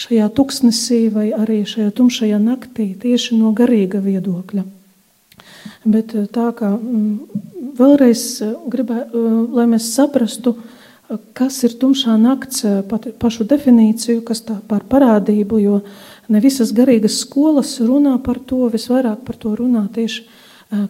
šajā 0.00 0.28
tuksnesī 0.34 1.06
vai 1.14 1.30
arī 1.36 1.62
šajā 1.68 1.92
tumšajā 1.96 2.42
naktī 2.42 2.92
tieši 3.00 3.38
no 3.38 3.54
garīga 3.56 4.02
viedokļa. 4.04 4.79
Bet 5.84 6.12
eh, 6.14 6.26
tā 6.28 6.50
kā 6.56 6.74
mm, 6.76 7.72
vēlreiz 7.78 8.22
eh, 8.44 8.52
gribētu, 8.72 9.16
eh, 9.16 9.38
lai 9.56 9.66
mēs 9.70 9.88
saprastu, 9.94 10.54
kas 11.34 11.56
ir 11.66 11.72
tumšā 11.80 12.14
nakts, 12.20 12.62
pašu 13.18 13.42
definīciju, 13.50 14.20
kas 14.22 14.44
tā 14.46 14.60
par 14.70 14.84
parādību, 14.86 15.56
jo 15.58 15.80
ne 16.30 16.42
visas 16.44 16.70
garīgas 16.70 17.16
skolas 17.24 17.72
runā 17.82 18.12
par 18.22 18.38
to, 18.46 18.68
visvairāk 18.70 19.24
par 19.26 19.38
to 19.40 19.56
runā 19.58 19.88
tieši 19.90 20.22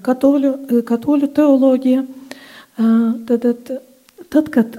katoļu, 0.05 0.83
katoļu 0.85 1.31
teoloģija. 1.39 2.03
Tad, 2.77 3.47
tad, 3.47 3.73
tad, 4.29 4.51
kad 4.53 4.77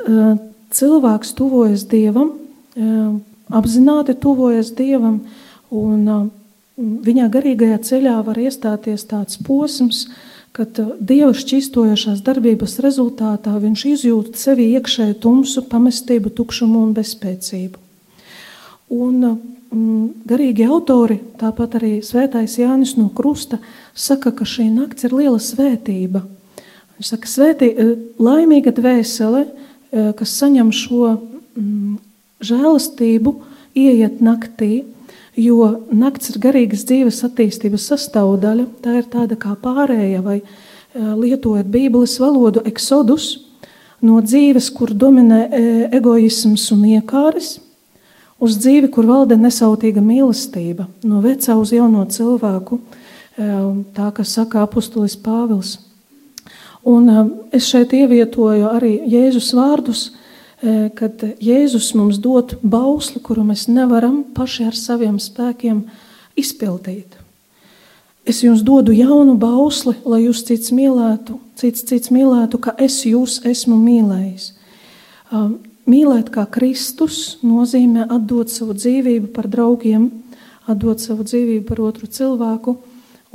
cilvēks 0.77 1.33
tuvojas 1.39 1.87
Dievam, 1.89 2.35
apzināti 3.49 4.13
tuvojas 4.21 4.69
Dievam 4.77 5.23
un 5.73 6.05
Viņā 6.79 7.27
garīgajā 7.31 7.77
ceļā 7.83 8.15
var 8.23 8.37
iestāties 8.39 9.03
tāds 9.09 9.39
posms, 9.43 10.05
kad 10.55 10.77
uh, 10.79 10.93
Dieva 10.99 11.33
šķistojošās 11.35 12.23
darbības 12.23 12.77
rezultātā 12.83 13.53
viņš 13.59 13.85
izjūt 13.91 14.39
sevi 14.39 14.71
iekšēju 14.77 15.17
tumsu, 15.23 15.65
pamestību, 15.67 16.31
tukšumu 16.35 16.81
un 16.87 16.93
bezspēcību. 16.95 17.79
Un 18.95 19.17
mm, 19.27 20.05
garīgi 20.27 20.67
autori, 20.67 21.19
tāpat 21.39 21.75
arī 21.79 21.91
svētais 22.03 22.57
Jānis 22.59 22.95
no 22.99 23.09
Krusta, 23.15 23.59
saka, 23.93 24.31
ka 24.31 24.47
šī 24.47 24.69
nakts 24.71 25.07
ir 25.07 25.15
liela 25.15 25.39
svētība. 25.43 26.23
Viņš 26.97 27.13
saka, 27.13 27.31
svētī, 27.31 27.73
uh, 27.75 27.93
laimīga 28.19 28.71
dvēsele, 28.79 29.43
uh, 29.47 30.11
kas 30.15 30.39
saņem 30.39 30.71
šo 30.75 31.17
mm, 31.59 31.99
žēlastību, 32.47 33.35
ieiet 33.75 34.23
naktī, 34.23 34.85
Jo 35.41 35.67
nakts 35.89 36.29
ir 36.29 36.41
garīgas 36.43 36.83
dzīves 36.85 37.23
attīstības 37.25 37.87
sastāvdaļa. 37.89 38.67
Tā 38.83 38.99
ir 38.99 39.07
tāda 39.09 39.37
kā 39.39 39.55
pārēja, 39.57 40.21
vai 40.21 40.41
lietojot 40.93 41.69
Bībeles 41.71 42.17
valodu, 42.21 42.61
eksodus 42.67 43.33
no 44.05 44.19
dzīves, 44.21 44.69
kur 44.75 44.91
dominē 44.93 45.47
egoisms 45.97 46.67
un 46.75 46.83
iekāres, 46.89 47.55
uz 48.41 48.57
dzīvi, 48.57 48.89
kur 48.93 49.05
valda 49.09 49.37
nesautīga 49.37 50.01
mīlestība, 50.03 50.87
no 51.05 51.21
vecā 51.23 51.55
uz 51.57 51.73
jauno 51.73 52.03
cilvēku, 52.09 52.79
tā 53.95 54.09
kā 54.17 54.25
saka 54.27 54.65
apustulis 54.65 55.15
Pāvils. 55.21 55.77
Un 56.81 57.09
es 57.53 57.69
šeit 57.69 57.93
ievietoju 57.93 58.71
arī 58.71 58.95
Jēzus 59.09 59.51
vārdus, 59.53 60.09
kad 60.61 61.23
Jēzus 61.41 61.89
mums 61.97 62.19
dod 62.21 62.55
bausli, 62.61 63.21
kuru 63.23 63.43
mēs 63.47 63.65
nevaram 63.71 64.21
paši 64.35 64.67
ar 64.69 64.77
saviem 64.77 65.17
spēkiem 65.21 65.83
izpildīt. 66.37 67.17
Es 68.21 68.43
jums 68.45 68.61
dodu 68.61 68.93
jaunu 68.93 69.33
bausli, 69.41 69.95
lai 70.05 70.21
jūs 70.27 70.43
cits 70.45 70.69
mīlētu, 70.77 71.39
cits, 71.57 71.81
cits 71.89 72.11
mīlētu, 72.13 72.59
ka 72.61 72.75
es 72.77 72.99
jūs 73.09 73.39
esmu 73.49 73.79
mīlējis. 73.81 74.51
Mīlēt 75.89 76.29
kā 76.29 76.45
Kristus 76.53 77.39
nozīmē 77.41 78.05
atdot 78.05 78.53
savu 78.53 78.75
dzīvību 78.77 79.31
par 79.33 79.49
draugiem, 79.49 80.11
atdot 80.69 81.01
savu 81.01 81.25
dzīvību 81.25 81.65
par 81.65 81.81
otru 81.87 82.05
cilvēku. 82.05 82.77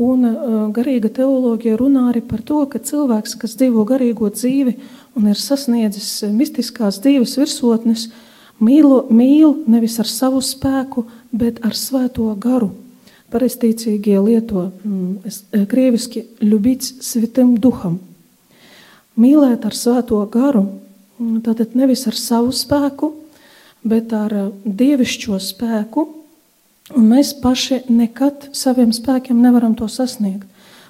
Un 0.07 0.29
garīga 0.77 1.09
teoloģija 1.19 1.79
runā 1.81 2.11
arī 2.12 2.21
par 2.23 2.45
to, 2.47 2.61
ka 2.71 2.79
cilvēks, 2.79 3.35
kas 3.41 3.57
dzīvo 3.59 3.83
garīgo 3.89 4.29
dzīvi 4.31 4.77
un 5.16 5.29
ir 5.31 5.40
sasniedzis 5.40 6.26
mistiskās 6.33 7.00
dzīves 7.02 7.37
virsotnes, 7.40 8.09
mīl, 8.61 9.07
mīl 9.09 9.55
nevis 9.68 9.98
ar 10.02 10.09
savu 10.11 10.42
spēku, 10.44 11.07
bet 11.33 11.62
ar 11.66 11.76
svēto 11.76 12.29
garu. 12.40 12.72
Pareizticīgie 13.33 14.18
lieto 14.22 14.68
mm, 14.70 15.64
krieviski 15.70 16.22
ļubīts 16.44 17.00
svitim 17.02 17.57
duham. 17.59 17.98
Mīlēt 19.18 19.64
ar 19.66 19.74
svēto 19.74 20.20
garu, 20.31 20.66
mm, 21.18 21.40
tātad 21.48 21.74
nevis 21.79 22.07
ar 22.07 22.14
savu 22.14 22.52
spēku, 22.55 23.14
bet 23.87 24.12
ar 24.14 24.52
dievišķo 24.64 25.40
spēku, 25.42 26.07
un 26.94 27.09
mēs 27.11 27.33
paši 27.42 27.87
nekad 27.90 28.50
saviem 28.55 28.92
spēkiem 28.94 29.40
nevaram 29.42 29.74
to 29.79 29.88
sasniegt. 29.90 30.46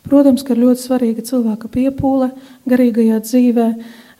Protams, 0.06 0.44
ka 0.46 0.54
ir 0.54 0.62
ļoti 0.62 0.84
svarīga 0.84 1.24
cilvēka 1.26 1.70
piepūle 1.72 2.28
garīgajā 2.68 3.16
dzīvē, 3.24 3.66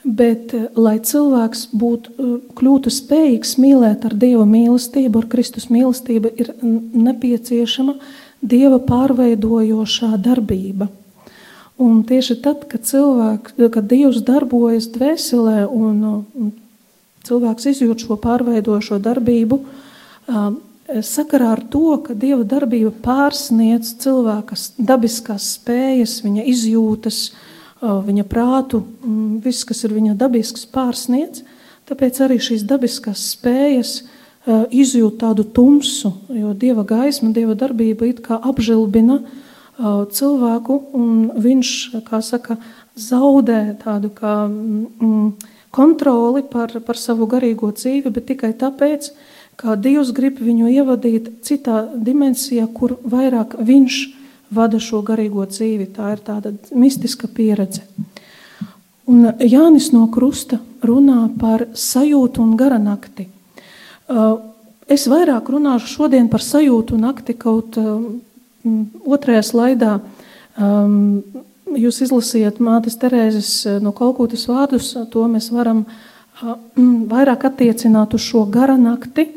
Bet, 0.07 0.55
eh, 0.55 0.69
lai 0.79 1.01
cilvēks 1.03 1.67
būtu, 1.75 2.11
eh, 2.15 2.35
kļūtu 2.55 2.91
spējīgs 2.95 3.57
mīlēt 3.59 4.05
ar 4.07 4.15
Dieva 4.15 4.45
mīlestību, 4.47 5.19
ar 5.19 5.27
Kristus 5.27 5.67
mīlestību, 5.67 6.31
ir 6.39 6.55
nepieciešama 6.63 7.97
Dieva 8.41 8.79
pārveidojošā 8.79 10.15
darbība. 10.23 10.89
Un 11.79 12.05
tieši 12.05 12.41
tad, 12.41 12.69
kad, 12.69 12.83
cilvēks, 12.83 13.57
kad 13.73 13.89
Dievs 13.89 14.23
darbojas 14.23 14.87
dvēselē 14.95 15.67
un 15.69 16.53
cilvēks 17.25 17.67
izjūt 17.67 18.07
šo 18.07 18.17
pārveidojošo 18.17 19.01
darbību, 19.03 19.59
sakarā 21.03 21.51
ar 21.53 21.61
to, 21.69 21.99
ka 21.99 22.15
Dieva 22.15 22.45
darbība 22.45 22.95
pārsniedz 23.03 23.97
cilvēka 23.99 24.57
dabiskās 24.79 25.59
spējas, 25.59 26.23
viņa 26.25 26.47
izjūtas, 26.47 27.33
viņa 27.35 27.56
prātu, 27.81 28.83
viss, 29.45 29.65
kas 29.65 29.85
ir 29.85 29.95
viņa 29.95 30.17
dabisks, 30.17 30.67
pārsniedz. 30.67 31.45
Tāpēc 31.87 32.21
arī 32.25 32.39
šīs 32.43 32.65
dabiskās 32.67 33.33
spējas 33.37 34.03
izjūt 34.71 35.19
tādu 35.21 35.45
tumsu, 35.45 36.13
jo 36.31 36.53
dieva 36.55 36.85
gaisma, 36.87 37.33
dieva 37.35 37.55
darbība 37.55 38.07
it 38.07 38.23
kā 38.23 38.39
apžilbina 38.39 39.21
cilvēku, 40.11 40.77
un 40.97 41.31
viņš, 41.37 41.71
kā 42.07 42.23
saka, 42.23 42.57
zaudē 42.97 43.77
tādu 43.83 44.09
kā 44.09 44.47
mm, 44.49 45.35
kontroli 45.71 46.43
par, 46.43 46.73
par 46.81 46.97
savu 46.97 47.27
garīgo 47.29 47.69
dzīvi, 47.77 48.11
bet 48.11 48.27
tikai 48.31 48.55
tāpēc, 48.57 49.11
kā 49.61 49.77
Dievs 49.77 50.13
grib 50.17 50.41
viņu 50.41 50.71
ievadīt 50.73 51.29
citā 51.45 51.85
dimensijā, 51.93 52.67
kur 52.73 52.97
vairāk 53.05 53.59
viņš 53.61 53.99
vada 54.51 54.81
šo 54.83 55.03
garīgo 55.07 55.47
dzīvi. 55.49 55.89
Tā 55.97 56.13
ir 56.15 56.23
tāda 56.25 56.53
mistiska 56.75 57.29
pieredze. 57.29 57.83
Un 59.07 59.31
Jānis 59.39 59.93
no 59.95 60.09
Krusta 60.11 60.59
runā 60.83 61.29
par 61.39 61.69
sajūtu 61.75 62.43
un 62.43 62.57
gara 62.59 62.79
nakti. 62.83 63.29
Uh, 64.07 64.39
es 64.91 65.07
vairāk 65.11 65.51
runāšu 65.51 65.93
šodien 65.93 66.29
par 66.31 66.43
sajūtu 66.43 66.99
nakti, 66.99 67.35
kaut 67.39 67.79
um, 67.79 68.21
otrajā 69.07 69.43
slaidā 69.47 69.97
um, 70.59 71.23
jūs 71.75 72.03
izlasījāt 72.07 72.59
mātes 72.63 72.99
Terēzes 72.99 73.51
uh, 73.67 73.79
no 73.83 73.95
Kalkūtas 73.95 74.47
vārdus, 74.51 74.93
to 75.11 75.27
mēs 75.31 75.51
varam 75.55 75.85
uh, 75.87 76.55
vairāk 77.11 77.47
attiecināt 77.51 78.15
uz 78.15 78.27
šo 78.27 78.45
gara 78.51 78.77
nakti, 78.79 79.29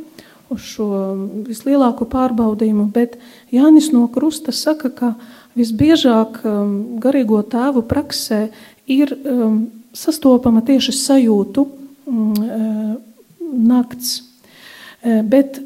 uz 0.54 0.66
šo 0.66 0.88
vislielāko 1.48 2.08
pārbaudījumu, 2.10 2.90
bet 2.94 3.18
Jānis 3.54 3.92
no 3.94 4.08
Krusta 4.12 4.54
saka, 4.56 4.90
ka 4.90 5.14
visbiežāk 5.58 6.42
um, 6.46 6.74
garīgo 7.02 7.42
tēvu 7.46 7.84
praksē 7.90 8.48
ir 8.90 9.14
um, 9.14 9.62
sastopama 9.94 10.64
tieši 10.66 10.96
sajūtu 10.96 11.66
um, 12.10 12.98
nakts. 13.70 14.20
Uh, 15.04 15.22
bet, 15.26 15.62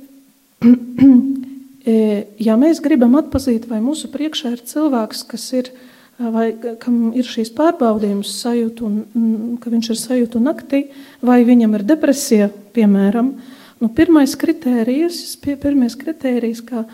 ja 2.48 2.60
mēs 2.60 2.84
gribam 2.84 3.17
atpazīt, 3.19 3.67
vai 3.72 3.82
mūsu 3.84 4.12
priekšā 4.12 4.54
ir 4.56 4.67
cilvēks, 4.67 5.26
kas 5.32 5.48
ir, 5.56 5.74
vai 6.19 6.52
kam 6.80 7.10
ir 7.17 7.28
šīs 7.28 7.52
pārbaudījums 7.56 8.36
sajūtu, 8.43 8.86
un, 8.88 9.58
ka 9.63 9.72
viņš 9.74 9.89
ir 9.91 10.00
sajūtu 10.00 10.43
naktī, 10.43 10.86
vai 11.26 11.41
viņam 11.48 11.76
ir 11.80 11.84
depresija, 11.89 12.48
piemēram, 12.76 13.34
uh, 13.34 13.60
Nu, 13.84 13.89
pirmais 13.91 14.32
kritērijs, 14.39 15.17
pirmais 15.43 15.98
kritērijs, 16.00 16.62
kā 16.63 16.86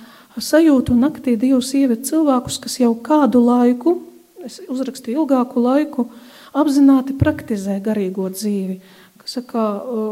sajūtu 0.42 0.96
naktī 0.98 1.36
Dievs 1.38 1.70
ieved 1.78 2.08
cilvēkus, 2.08 2.58
kas 2.64 2.80
jau 2.82 2.96
kādu 3.06 3.44
laiku, 3.46 3.94
es 4.42 4.58
uzrakstīju 4.66 5.22
ilgāku 5.22 5.62
laiku, 5.62 6.08
apzināti 6.58 7.14
praktizē 7.20 7.76
garīgo 7.86 8.32
dzīvi. 8.34 8.80
Saka, 9.30 9.68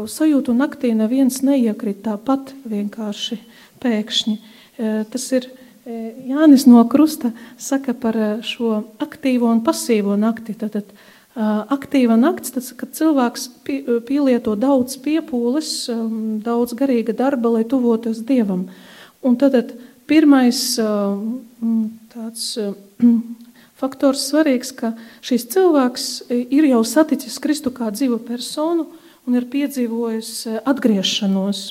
sajūtu 0.06 0.54
naktī 0.54 0.92
neviens 0.94 1.40
neiekrīt 1.42 2.04
tāpat 2.04 2.52
vienkārši 2.70 3.40
pēkšņi. 3.82 4.34
E, 4.38 4.92
tas 5.10 5.24
ir 5.34 5.48
e, 5.48 5.96
Jānis 6.30 6.68
no 6.70 6.84
Krusta 6.86 7.32
saka 7.58 7.96
par 7.98 8.20
šo 8.46 8.84
aktīvo 9.02 9.50
un 9.50 9.64
pasīvo 9.66 10.14
nakti. 10.14 10.54
Tad, 10.62 10.78
tad 10.78 10.94
aktīva 11.38 12.16
nakts, 12.18 12.52
tas, 12.56 12.72
kad 12.74 12.94
cilvēks 12.96 13.48
pielieto 13.64 14.56
daudz 14.58 14.98
piepūles, 15.04 15.70
daudz 16.42 16.74
garīga 16.74 17.14
darba, 17.14 17.52
lai 17.54 17.64
tuvotos 17.68 18.24
Dievam. 18.26 18.66
Un 19.22 19.36
tad, 19.38 19.74
pirmais 20.10 20.58
tāds 22.14 22.44
faktors 23.80 24.26
svarīgs, 24.32 24.72
ka 24.74 24.94
šis 25.22 25.46
cilvēks 25.54 26.08
ir 26.34 26.70
jau 26.72 26.82
saticis 26.82 27.38
Kristu 27.38 27.70
kā 27.74 27.92
dzīvu 27.94 28.18
personu 28.26 28.88
un 29.28 29.38
ir 29.38 29.46
piedzīvojis 29.52 30.64
atgriešanos. 30.66 31.66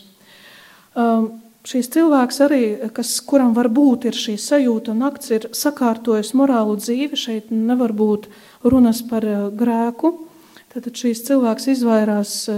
Šīs 1.68 1.90
cilvēks 1.92 2.38
arī, 2.46 2.66
kas, 2.96 3.18
kuram 3.28 3.52
varbūt 3.52 4.08
ir 4.08 4.16
šī 4.16 4.38
sajūta 4.40 4.94
nakts, 4.96 5.34
ir 5.36 5.50
sakārtojis 5.52 6.32
morālu 6.38 6.78
dzīvi, 6.80 7.20
šeit 7.20 7.50
nevar 7.52 7.92
būt 7.92 8.30
uh, 8.30 8.46
runas 8.72 9.02
par 9.08 9.26
eh, 9.26 9.46
grēku. 9.58 10.14
Tad 10.74 10.90
šīs 10.94 11.24
cilvēks 11.28 11.70
izvairās 11.74 12.34
eh, 12.52 12.58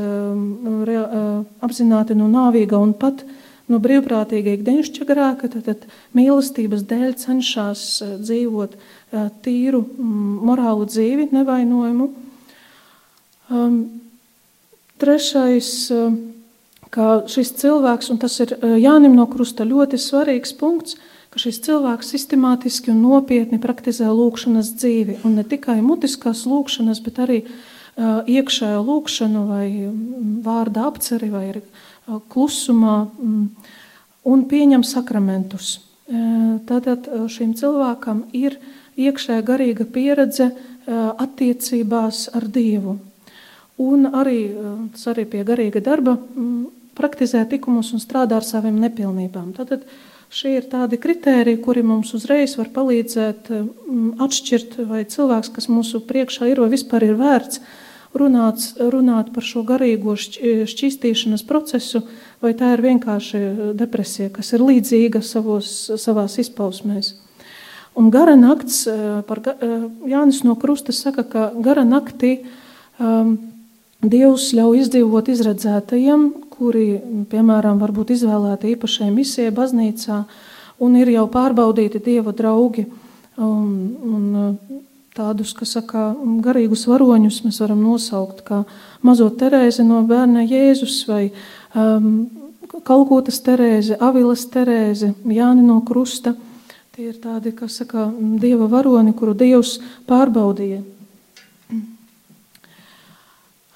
eh, 0.96 1.20
apzināti 1.66 2.18
no 2.18 2.30
nāvīga 2.32 2.80
un 2.82 2.96
pat 2.98 3.24
no 3.70 3.78
brīvprātīga 3.82 4.56
ikdienišķa 4.58 5.06
grēka, 5.06 5.50
tad, 5.54 5.86
mīlestības 6.18 6.88
dēļ 6.90 7.12
cenšas 7.22 7.84
dzīvot 8.18 8.74
tīru 9.46 9.84
morālu 10.50 10.88
dzīvi, 10.90 11.28
nevainojumu. 11.36 12.08
Um, 13.54 13.78
trešais, 15.02 15.70
kā 16.90 17.12
šis 17.30 17.54
cilvēks, 17.62 18.10
un 18.10 18.22
tas 18.26 18.40
ir 18.42 18.56
Jānim 18.82 19.14
no 19.14 19.28
Krusta 19.30 19.70
ļoti 19.70 20.02
svarīgs 20.02 20.58
punkts, 20.58 20.98
ka 21.30 21.42
šis 21.42 21.60
cilvēks 21.66 22.14
sistemātiski 22.16 22.92
un 22.94 23.04
nopietni 23.06 23.60
praktizē 23.62 24.10
lūkšanas 24.10 24.72
dzīvi. 24.80 25.20
Un 25.28 25.38
ne 25.38 25.46
tikai 25.46 25.78
mutiskās 25.86 26.46
lūkšanas, 26.50 27.02
bet 27.06 27.22
arī 27.22 27.44
uh, 27.46 28.24
iekšējo 28.26 28.82
lūkšanu, 28.88 29.44
vai 29.50 29.68
vārda 30.46 30.88
apceri, 30.90 31.30
vai 31.34 31.46
uh, 31.60 32.18
klusumā, 32.34 32.98
um, 33.22 33.46
un 34.26 34.48
pieņem 34.50 34.86
sakramentus. 34.88 35.78
Uh, 36.10 36.58
tātad 36.70 37.06
šim 37.30 37.54
cilvēkam 37.58 38.26
ir 38.34 38.58
iekšējā 39.00 39.46
garīga 39.46 39.86
pieredze 39.88 40.50
attiecībās 40.90 42.32
ar 42.34 42.48
Dievu. 42.50 42.96
Un 43.80 44.08
arī, 44.10 44.40
tas 44.96 45.06
arī 45.12 45.28
pie 45.30 45.44
garīga 45.46 45.80
darba 45.86 46.16
um, 46.18 46.66
praktizē 46.98 47.44
likumus 47.52 47.94
un 47.94 48.02
strādā 48.02 48.40
ar 48.42 48.48
saviem 48.48 48.80
nepilnībām. 48.82 49.54
Tātad, 49.56 49.86
uh, 49.86 50.19
Šie 50.30 50.60
ir 50.60 50.66
tādi 50.70 51.00
kriteriji, 51.02 51.58
kuri 51.64 51.82
mums 51.82 52.12
uzreiz 52.14 52.54
var 52.60 52.68
palīdzēt 52.74 53.48
mm, 53.50 54.10
atšķirt, 54.22 54.76
vai 54.86 55.02
cilvēks, 55.10 55.50
kas 55.56 55.66
mūsu 55.74 56.04
priekšā 56.06 56.52
ir, 56.52 56.62
vai 56.62 56.70
vispār 56.70 57.08
ir 57.08 57.16
vērts 57.18 57.64
runāt, 58.14 58.62
runāt 58.94 59.32
par 59.34 59.46
šo 59.46 59.64
garīgo 59.66 60.14
šķīstīšanas 60.20 61.46
procesu, 61.50 62.04
vai 62.46 62.54
tā 62.58 62.76
ir 62.76 62.86
vienkārši 62.86 63.42
depresija, 63.80 64.30
kas 64.36 64.54
ir 64.54 64.66
līdzīga 64.68 65.24
savos, 65.26 65.72
savās 65.98 66.38
izpausmēs. 66.46 67.16
Un 67.98 68.12
gara 68.14 68.38
nakts, 68.38 68.84
eh, 68.86 69.22
par 69.26 69.42
eh, 69.50 69.56
Jānis 70.08 70.44
no 70.46 70.54
Krusta 70.56 70.94
saka, 70.94 71.26
ka 71.26 71.50
gara 71.58 71.82
naktī 71.84 72.44
um, 73.00 73.38
Dievs 74.00 74.54
ļauj 74.56 74.78
izdzīvot 74.86 75.28
izredzētajiem, 75.34 76.22
kuri, 76.60 76.86
piemēram, 77.32 77.80
varbūt 77.82 78.14
izvēlēti 78.18 78.76
īpašai 78.76 79.10
misijai 79.16 79.54
baznīcā 79.56 80.24
un 80.84 80.98
ir 81.00 81.14
jau 81.16 81.26
pārbaudīti 81.32 82.02
Dieva 82.04 82.36
draugi. 82.36 82.86
Un, 83.40 83.70
un 84.04 84.58
tādus, 85.16 85.54
kas 85.56 85.74
saka, 85.78 86.10
garīgus 86.44 86.86
varoņus 86.90 87.42
mēs 87.46 87.60
varam 87.64 87.82
nosaukt 87.84 88.44
kā 88.48 88.64
mazo 89.06 89.30
Terēzi 89.32 89.86
no 89.88 90.02
bērna 90.08 90.44
Jēzus 90.44 91.02
vai 91.10 91.30
um, 91.74 92.28
Kalkotas 92.86 93.42
Terēze, 93.44 93.98
Avilas 94.00 94.46
Terēze, 94.52 95.14
Jāni 95.26 95.66
no 95.66 95.80
Krusta. 95.88 96.36
Tie 96.96 97.10
ir 97.10 97.20
tādi, 97.24 97.54
kas 97.56 97.80
saka, 97.82 98.10
Dieva 98.42 98.68
varoni, 98.72 99.16
kuru 99.16 99.34
Dievs 99.38 99.78
pārbaudīja. 100.08 100.84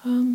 Um, 0.04 0.34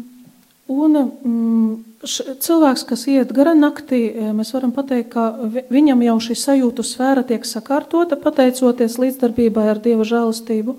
un 0.74 0.98
um, 0.98 1.86
cilvēks, 2.06 2.86
kas 2.88 3.08
iet 3.12 3.34
gara 3.36 3.54
naktī, 3.58 4.02
e, 4.14 4.32
mēs 4.36 4.54
varam 4.56 4.72
pateikt, 4.72 5.10
ka 5.12 5.34
viņam 5.70 6.04
jau 6.06 6.18
šī 6.30 6.36
sajūtu 6.40 6.86
sfēra 6.86 7.26
tiek 7.28 7.44
sakārtota 7.46 8.16
pateicoties 8.16 9.00
līdzdarbībai 9.02 9.68
ar 9.74 9.82
Dieva 9.84 10.08
žēlastību. 10.08 10.78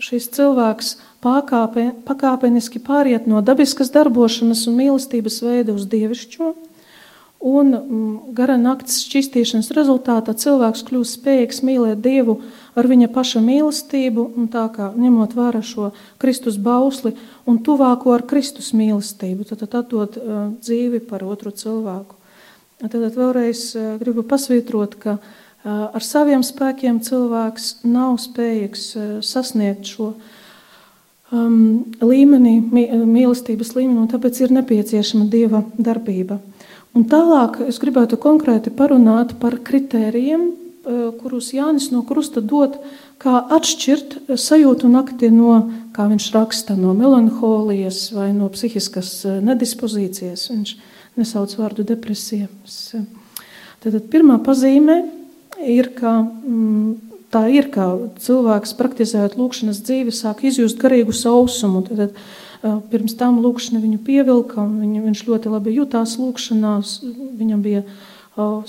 Šis 0.00 0.30
cilvēks 0.32 0.94
pakāpe, 1.20 1.90
pakāpeniski 2.08 2.80
pāriet 2.80 3.26
no 3.28 3.42
dabiskas 3.44 3.92
darbošanas 3.92 4.66
un 4.68 4.78
mīlestības 4.80 5.42
veida 5.44 5.76
uz 5.76 5.84
dievišķo. 5.92 6.54
Un 7.40 7.72
mm, 7.72 8.16
gara 8.36 8.58
nakts 8.60 8.98
šķistīšanas 9.06 9.70
rezultātā 9.76 10.34
cilvēks 10.36 10.84
kļūst 10.88 11.20
spējīgs 11.20 11.62
mīlēt 11.64 12.02
Dievu 12.04 12.40
ar 12.78 12.88
viņa 12.90 13.10
paša 13.14 13.42
mīlestību, 13.44 14.24
un 14.38 14.48
tā 14.52 14.66
kā 14.74 14.90
ņemot 14.94 15.34
vērā 15.36 15.62
šo 15.64 15.90
Kristus 16.22 16.58
bausli 16.60 17.14
un 17.48 17.60
tuvāko 17.66 18.14
ar 18.14 18.26
Kristus 18.30 18.72
mīlestību, 18.76 19.48
tad, 19.50 19.66
atdot 19.68 20.18
uh, 20.20 20.40
dzīvi 20.60 21.02
par 21.08 21.24
otru 21.26 21.52
cilvēku. 21.54 22.18
Tad, 22.80 23.00
vēlreiz 23.16 23.64
uh, 23.76 23.94
gribu 24.00 24.24
pasvītrot, 24.26 24.98
ka 25.02 25.16
uh, 25.18 25.40
ar 25.64 26.04
saviem 26.04 26.44
spēkiem 26.46 27.02
cilvēks 27.04 27.80
nav 27.88 28.20
spējīgs 28.22 28.86
sasniegt 29.26 29.90
šo 29.90 30.12
um, 31.32 31.82
līmenī, 32.00 32.58
mīlestības 32.70 33.74
līmeni, 33.76 33.98
un 34.04 34.08
tāpēc 34.10 34.44
ir 34.44 34.54
nepieciešama 34.60 35.28
Dieva 35.32 35.64
darbība. 35.78 36.40
Un 36.96 37.04
tālāk 37.06 37.60
es 37.68 37.78
gribētu 37.78 38.18
konkrēti 38.18 38.72
parunāt 38.74 39.36
par 39.42 39.60
kritērijiem, 39.62 40.48
kurus 41.20 41.50
Jānis 41.54 41.90
no 41.92 42.02
Krusta 42.06 42.40
dod, 42.40 42.78
kā 43.20 43.36
atšķirt 43.56 44.16
sajūtu 44.40 44.88
nakti 44.90 45.30
no, 45.34 45.58
kā 45.96 46.06
viņš 46.10 46.30
raksta, 46.34 46.76
no 46.78 46.94
melanholijas 46.96 48.08
vai 48.16 48.30
no 48.36 48.48
psihiskas 48.52 49.12
nedispozīcijas. 49.44 50.48
Viņš 50.52 50.74
nesauc 51.20 51.54
vārdu 51.58 51.84
depresijas. 51.86 52.80
Tad 53.80 53.96
pirmā 54.12 54.38
pazīme 54.44 55.02
ir, 55.60 55.90
ka 55.96 56.20
mm, 56.24 56.92
tā 57.32 57.46
ir, 57.52 57.70
ka 57.72 57.92
cilvēks 58.20 58.76
praktizējot 58.78 59.36
lūkšanas 59.40 59.82
dzīvi 59.84 60.14
sāk 60.14 60.44
izjust 60.48 60.80
garīgu 60.80 61.16
sausumu. 61.16 61.84
Tad 61.88 62.16
Pirms 62.60 63.14
tam 63.16 63.38
lūkšana 63.40 63.80
viņu 63.80 64.02
pievilka, 64.04 64.60
viņ, 64.60 64.96
viņš 65.06 65.20
ļoti 65.24 65.48
labi 65.48 65.72
jutās 65.78 66.18
lūkšanās, 66.20 66.98
viņam 67.40 67.62
bija 67.64 67.80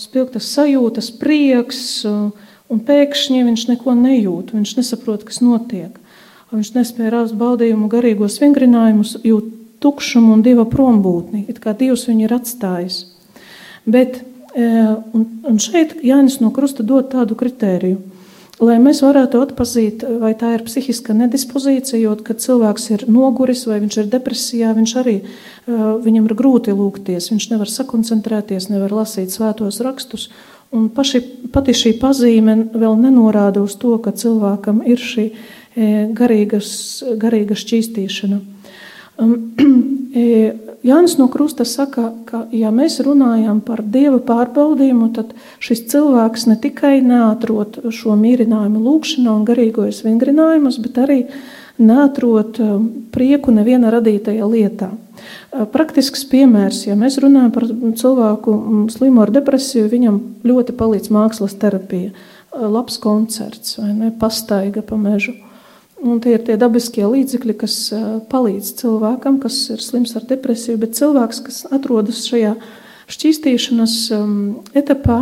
spilgtas 0.01 0.49
sajūtas, 0.53 1.11
prieks, 1.21 1.81
un 2.05 2.83
pēkšņi 2.87 3.45
viņš 3.47 3.65
neko 3.73 3.95
nejūt, 3.97 4.53
viņš 4.55 4.75
nesaprot, 4.79 5.25
kas 5.27 5.41
notiek. 5.43 5.97
Viņš 6.51 6.73
nespēja 6.75 7.13
rast 7.13 7.37
baudījumu 7.39 7.87
garīgos 7.91 8.39
vingrinājumus, 8.41 9.17
jūt 9.23 9.47
tukšumu 9.81 10.35
un 10.35 10.43
dieva 10.45 10.65
prombūtni, 10.69 11.45
it 11.49 11.61
kā 11.63 11.73
Dievs 11.77 12.05
viņu 12.09 12.27
ir 12.27 12.33
atstājis. 12.35 12.97
Bet, 13.89 14.19
un, 14.53 15.23
un 15.47 15.61
šeit 15.63 15.95
Jānis 16.05 16.41
no 16.43 16.51
Krusta 16.53 16.85
dod 16.85 17.11
tādu 17.15 17.39
kritēriju– 17.39 18.01
lai 18.61 18.77
mēs 18.81 19.01
varētu 19.03 19.41
atpazīt, 19.41 20.05
vai 20.21 20.31
tā 20.37 20.53
ir 20.55 20.63
psihiska 20.67 21.15
nedispozīcija, 21.17 21.99
jo, 22.03 22.15
kad 22.25 22.41
cilvēks 22.43 22.87
ir 22.93 23.05
noguris 23.09 23.65
vai 23.69 23.79
viņš 23.83 23.97
ir 24.03 24.11
depresijā, 24.11 24.73
viņš 24.77 24.95
arī 25.01 25.17
viņam 25.67 26.27
ir 26.29 26.35
grūti 26.37 26.75
lūgties, 26.75 27.31
viņš 27.33 27.49
nevar 27.53 27.71
sakoncentrēties, 27.71 28.69
nevar 28.71 28.93
lasīt 29.01 29.33
svētos 29.33 29.81
rakstus. 29.85 30.29
Un 30.71 30.87
paši, 30.93 31.19
pati 31.51 31.75
šī 31.75 31.97
pazīme 31.99 32.55
vēl 32.71 32.95
nenorāda 33.01 33.63
uz 33.63 33.75
to, 33.79 33.97
ka 33.99 34.13
cilvēkam 34.15 34.79
ir 34.87 35.01
šī 35.01 35.27
garīgas, 36.15 36.71
garīga 37.19 37.57
šķīstīšana. 37.59 38.39
Jānis 40.81 41.19
no 41.19 41.27
Krusta 41.29 41.65
saka, 41.67 42.07
ka, 42.25 42.45
ja 42.49 42.71
mēs 42.73 42.97
runājam 43.05 43.59
par 43.61 43.83
dieva 43.85 44.17
pārbaudījumu, 44.25 45.11
tad 45.13 45.35
šis 45.61 45.83
cilvēks 45.91 46.47
ne 46.49 46.55
tikai 46.57 46.95
neatrod 47.05 47.77
šo 47.93 48.15
mīlinājumu 48.17 48.81
lūgšanā 48.81 49.35
un 49.35 49.43
garīgojas 49.45 50.01
vingrinājumus, 50.07 50.79
bet 50.81 50.97
arī 51.03 51.19
neatrod 51.81 52.57
um, 52.61 52.89
prieku 53.13 53.53
neviena 53.53 53.93
radītajā 53.93 54.47
lietā. 54.49 54.89
Uh, 54.89 55.67
praktisks 55.69 56.25
piemērs, 56.33 56.87
ja 56.89 56.97
mēs 56.97 57.19
runājam 57.21 57.53
par 57.53 57.67
cilvēku 58.01 58.57
mm, 58.57 58.83
slimu 58.97 59.21
ar 59.21 59.33
depresiju, 59.37 59.85
viņam 59.91 60.19
ļoti 60.49 60.77
palīdz 60.81 61.13
mākslas 61.13 61.53
terapija, 61.61 62.09
uh, 62.09 62.65
labs 62.65 62.97
koncerts 63.01 63.77
vai 63.77 63.93
ne, 63.93 64.11
pastaiga 64.17 64.81
pa 64.81 64.97
mežu. 64.97 65.37
Un 66.01 66.17
tie 66.17 66.33
ir 66.33 66.41
tie 66.47 66.57
dabiskie 66.57 67.03
līdzekļi, 67.05 67.53
kas 67.61 67.75
palīdz 68.31 68.71
cilvēkam, 68.79 69.37
kas 69.43 69.57
ir 69.69 69.83
slims 69.85 70.15
ar 70.17 70.25
depresiju, 70.25 70.79
bet 70.81 70.97
cilvēks, 70.97 71.41
kas 71.45 71.59
atrodas 71.69 72.23
šajā 72.25 72.55
šķīstīšanas 73.11 73.95
etapā, 74.81 75.19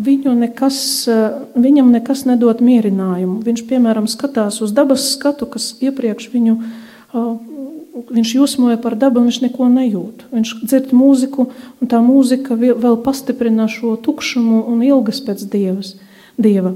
viņu 0.00 0.32
nekas, 0.38 0.78
viņam 1.54 1.90
nekas 1.92 2.24
nedod 2.24 2.62
mierinājumu. 2.64 3.42
Viņš, 3.44 3.64
piemēram, 3.68 4.08
skatās 4.08 4.62
uz 4.64 4.72
dabas 4.72 5.10
skatu, 5.12 5.48
kas 5.50 5.74
iepriekš 5.84 6.30
viņu, 6.32 6.54
viņš 8.12 8.32
jūsmoja 8.38 8.80
par 8.80 8.96
dabu, 8.96 9.20
viņš 9.26 9.42
neko 9.44 9.68
nejūt. 9.74 10.24
Viņš 10.32 10.54
dzird 10.62 10.94
mūziku, 10.96 11.50
un 11.82 11.90
tā 11.90 12.00
mūzika 12.04 12.56
vēl 12.56 12.96
pastiprina 13.04 13.68
šo 13.68 13.98
tukšumu 14.00 14.62
un 14.72 14.80
ilgas 14.86 15.20
pēc 15.26 15.44
dievas, 15.52 15.98
dieva. 16.40 16.72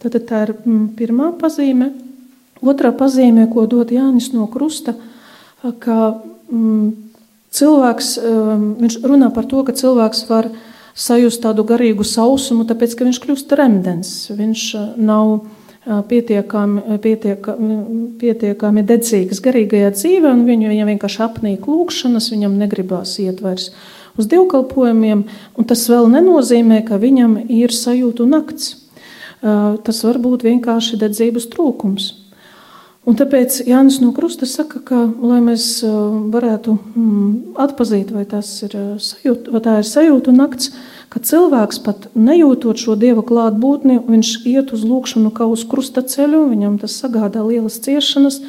Tad 0.00 0.14
tā 0.28 0.44
ir 0.46 0.54
pirmā 0.96 1.32
pazīme. 1.40 1.90
Otrā 2.60 2.92
pazīme, 2.92 3.46
ko 3.52 3.64
dod 3.70 3.92
Jānis 3.94 4.32
no 4.34 4.46
Krusta, 4.50 4.94
ka 5.60 5.96
mm, 6.52 6.90
cilvēks, 7.56 8.10
viņš 8.80 8.98
runā 9.06 9.30
par 9.34 9.48
to, 9.48 9.62
ka 9.64 9.74
cilvēks 9.76 10.26
var 10.28 10.50
sajust 10.94 11.42
tādu 11.44 11.64
garīgu 11.64 12.04
sausumu, 12.04 12.66
tāpēc, 12.68 12.96
ka 12.96 13.06
viņš 13.08 13.22
kļūst 13.24 13.56
remdens. 13.56 14.12
Viņš 14.36 14.64
nav 15.00 15.40
pietiekami, 16.10 16.98
pietiekami, 17.00 17.78
pietiekami 18.20 18.84
dedzīgs 18.84 19.40
garīgajā 19.40 19.94
dzīvē, 19.96 20.34
un 20.34 20.44
viņu, 20.48 20.68
viņam 20.74 20.92
vienkārši 20.92 21.24
apnīk 21.24 21.66
lūkšanas, 21.70 22.28
viņam 22.34 22.58
negribās 22.60 23.16
iet 23.22 23.40
vairs 23.44 23.70
uz 24.20 24.28
dievkalpojumiem, 24.28 25.24
un 25.56 25.68
tas 25.68 25.86
vēl 25.88 26.10
nenozīmē, 26.12 26.82
ka 26.84 27.00
viņam 27.00 27.38
ir 27.48 27.72
sajūtu 27.72 28.26
nakts. 28.28 28.74
Tas 29.40 30.02
var 30.04 30.18
būt 30.20 30.44
vienkārši 30.44 30.98
dedzības 31.00 31.48
trūkums. 31.54 32.10
Un 33.08 33.16
tāpēc 33.16 33.62
Jānis 33.64 33.96
no 34.02 34.10
Krusta 34.12 34.44
saka, 34.44 34.78
ka, 34.84 34.98
lai 35.24 35.38
mēs 35.40 35.80
varētu 35.82 36.74
mm, 36.76 37.30
atpazīt, 37.64 38.10
vai, 38.12 38.26
ir 38.28 38.74
sajūta, 39.00 39.54
vai 39.54 39.60
tā 39.64 39.76
ir 39.80 39.86
sajūta 39.88 40.34
nakts, 40.36 40.74
ka 41.08 41.22
cilvēks 41.24 41.80
pat 41.86 42.10
nejūtot 42.12 42.82
šo 42.82 42.98
dieva 43.00 43.24
klātbūtni, 43.24 44.02
viņš 44.04 44.34
iet 44.52 44.74
uz 44.76 44.84
lūkšanu 44.84 45.32
kā 45.32 45.48
uz 45.48 45.64
krusta 45.70 46.04
ceļu, 46.04 46.44
viņam 46.52 46.76
tas 46.82 46.98
sagādā 47.00 47.40
lielas 47.46 47.80
ciešanas, 47.80 48.42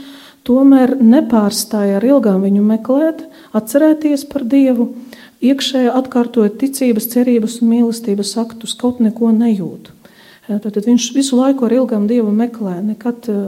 tomēr 0.44 0.98
nepārstāja 1.00 2.02
ar 2.02 2.10
ilgām 2.12 2.44
viņu 2.44 2.68
meklēt, 2.74 3.24
atcerēties 3.56 4.28
par 4.34 4.44
dievu, 4.52 4.92
iekšēji 5.40 5.96
atkārtojot 5.96 6.60
ticības, 6.60 7.08
cerības 7.16 7.62
un 7.64 7.72
mīlestības 7.72 8.36
aktus, 8.44 8.76
kaut 8.76 9.00
neko 9.00 9.32
nejūt. 10.52 10.68
Tad 10.76 10.90
viņš 10.90 11.08
visu 11.16 11.40
laiku 11.40 11.66
ar 11.68 11.78
ilgām 11.80 12.06
dievu 12.12 12.34
meklē, 12.36 12.78
nekad 12.92 13.32
eh, 13.32 13.40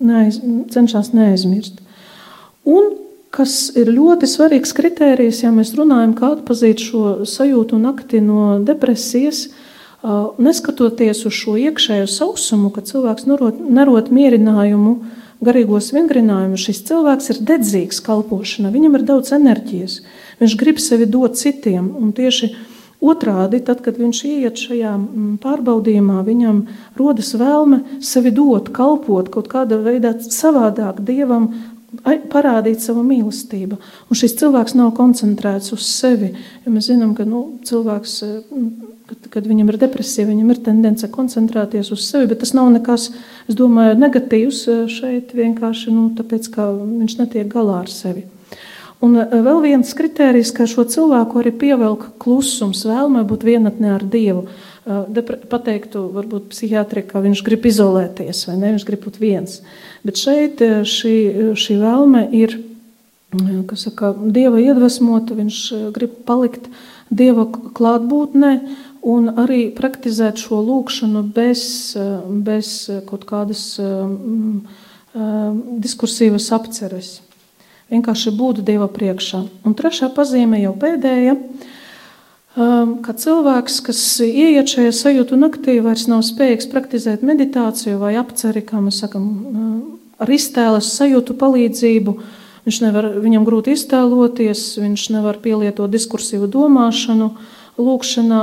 neaiz, 0.00 0.40
cenšas 0.72 1.12
neaizmirst. 1.16 1.82
Un 2.66 2.94
kas 3.36 3.68
ir 3.76 3.90
ļoti 3.92 4.28
svarīgs 4.30 4.72
kritērijs, 4.76 5.42
ja 5.44 5.52
mēs 5.54 5.74
runājam, 5.76 6.14
kā 6.16 6.32
atpazīt 6.38 6.82
šo 6.82 7.26
sajūtu 7.28 7.78
nakti 7.82 8.22
no 8.24 8.56
depresijas, 8.64 9.48
neskatoties 10.38 11.24
uz 11.26 11.34
šo 11.34 11.56
iekšējo 11.58 12.06
sausumu, 12.10 12.70
ka 12.74 12.84
cilvēks 12.86 13.26
nerot, 13.26 13.58
nerot 13.60 14.12
mierinājumu, 14.14 14.94
garīgos 15.44 15.90
vingrinājumus, 15.92 16.62
šis 16.68 16.84
cilvēks 16.88 17.32
ir 17.32 17.42
dedzīgs 17.50 18.00
kalpošanā, 18.06 18.70
viņam 18.72 18.96
ir 18.96 19.04
daudz 19.08 19.34
enerģijas, 19.36 19.98
viņš 20.40 20.56
grib 20.60 20.80
sevi 20.80 21.08
dot 21.10 21.36
citiem, 21.40 21.90
un 22.00 22.14
tieši 22.16 22.52
Otrādi, 23.04 23.60
tad, 23.60 23.82
kad 23.84 23.98
viņš 24.00 24.22
ieiet 24.24 24.60
šajā 24.60 24.94
mm, 24.96 25.32
pārbaudījumā, 25.42 26.22
viņam 26.24 26.62
rodas 26.96 27.34
vēlme 27.36 27.82
sevi 28.00 28.32
dot, 28.32 28.70
kalpot 28.76 29.28
kaut 29.34 29.50
kādā 29.52 29.76
veidā 29.84 30.14
savādāk 30.24 31.02
dievam, 31.04 31.50
parādīt 32.32 32.82
savu 32.82 33.04
mīlestību. 33.06 33.78
Un 34.10 34.18
šis 34.18 34.36
cilvēks 34.40 34.76
nav 34.78 34.92
koncentrēts 34.96 35.72
uz 35.76 35.86
sevi. 35.86 36.32
Jo 36.64 36.72
mēs 36.72 36.90
zinām, 36.90 37.14
ka 37.16 37.24
nu, 37.28 37.58
cilvēks, 37.68 38.14
mm, 38.50 38.70
kad, 39.10 39.28
kad 39.36 39.48
viņam 39.48 39.70
ir 39.72 39.78
depresija, 39.80 40.28
viņam 40.28 40.54
ir 40.54 40.62
tendence 40.64 41.08
koncentrēties 41.12 41.92
uz 41.92 42.06
sevi, 42.08 42.30
bet 42.32 42.40
tas 42.44 42.54
nav 42.56 42.70
nekas, 42.74 43.10
es 43.46 43.58
domāju, 43.58 43.98
negatīvs 44.00 44.62
eh, 44.72 44.86
šeit 44.88 45.36
vienkārši 45.36 45.92
nu, 45.92 46.08
tāpēc, 46.16 46.48
ka 46.54 46.70
viņš 46.72 47.18
netiek 47.20 47.52
galā 47.52 47.82
ar 47.84 47.92
sevi. 47.92 48.26
Un 49.04 49.16
eh, 49.20 49.34
vēl 49.44 49.60
viens 49.64 49.92
kriterijs, 49.96 50.52
ka 50.56 50.66
šo 50.68 50.86
cilvēku 50.88 51.42
arī 51.42 51.52
pievelk 51.56 52.08
klusums, 52.22 52.86
vēlme 52.88 53.26
būt 53.28 53.44
vienatnē 53.46 53.96
ar 53.98 54.06
Dievu. 54.06 54.46
Eh, 54.86 55.20
pateiktu, 55.50 56.06
varbūt 56.14 56.48
psihiatri, 56.54 57.04
ka 57.08 57.20
viņš 57.24 57.42
grib 57.46 57.66
izolēties 57.68 58.46
vai 58.48 58.56
ne, 58.60 58.72
viņš 58.76 58.86
grib 58.88 59.04
būt 59.04 59.20
viens. 59.20 59.60
Bet 60.06 60.22
šeit 60.22 60.64
eh, 60.64 60.80
šī, 60.88 61.16
šī 61.58 61.78
vēlme 61.82 62.24
ir, 62.36 62.56
kas 63.68 63.88
saka, 63.88 64.14
Dieva 64.16 64.62
iedvesmota, 64.62 65.36
viņš 65.36 65.60
grib 65.92 66.16
palikt 66.28 66.70
Dieva 67.12 67.44
klātbūtnē 67.52 68.52
un 69.06 69.28
arī 69.38 69.68
praktizēt 69.76 70.40
šo 70.42 70.62
lūkšanu 70.64 71.20
bez, 71.36 71.60
bez 72.46 72.72
kaut 73.06 73.22
kādas 73.28 73.76
um, 73.78 74.64
um, 75.14 75.60
diskursīvas 75.84 76.48
apceres 76.56 77.12
vienkārši 77.92 78.32
būt 78.36 78.62
Dieva 78.66 78.88
priekšā. 78.92 79.42
Un 79.66 79.74
trešā 79.78 80.10
pazīme 80.14 80.60
jau 80.62 80.74
pēdējā. 80.78 81.36
Um, 82.56 82.94
ka 83.04 83.12
cilvēks, 83.12 83.82
kas 83.84 84.00
ieiet 84.24 84.70
šajā 84.72 84.94
sajūtu 84.96 85.36
naktī, 85.36 85.76
vairs 85.84 86.06
nav 86.08 86.22
spējīgs 86.24 86.70
praktizēt 86.72 87.24
meditāciju 87.26 87.98
vai 88.00 88.14
apceri, 88.16 88.62
kā 88.64 88.80
mēs 88.80 89.02
sakām, 89.02 89.26
uh, 89.28 89.74
ar 90.24 90.32
iztēles 90.32 90.88
sajūtu 90.96 91.36
palīdzību. 91.36 92.14
Viņš 92.66 92.78
nevar, 92.82 93.10
viņam 93.22 93.44
grūti 93.46 93.76
iztēloties, 93.76 94.62
viņš 94.80 95.04
nevar 95.14 95.36
pielietot 95.44 95.92
diskursīvu 95.92 96.48
domāšanu, 96.50 97.28
lūkšanā, 97.76 98.40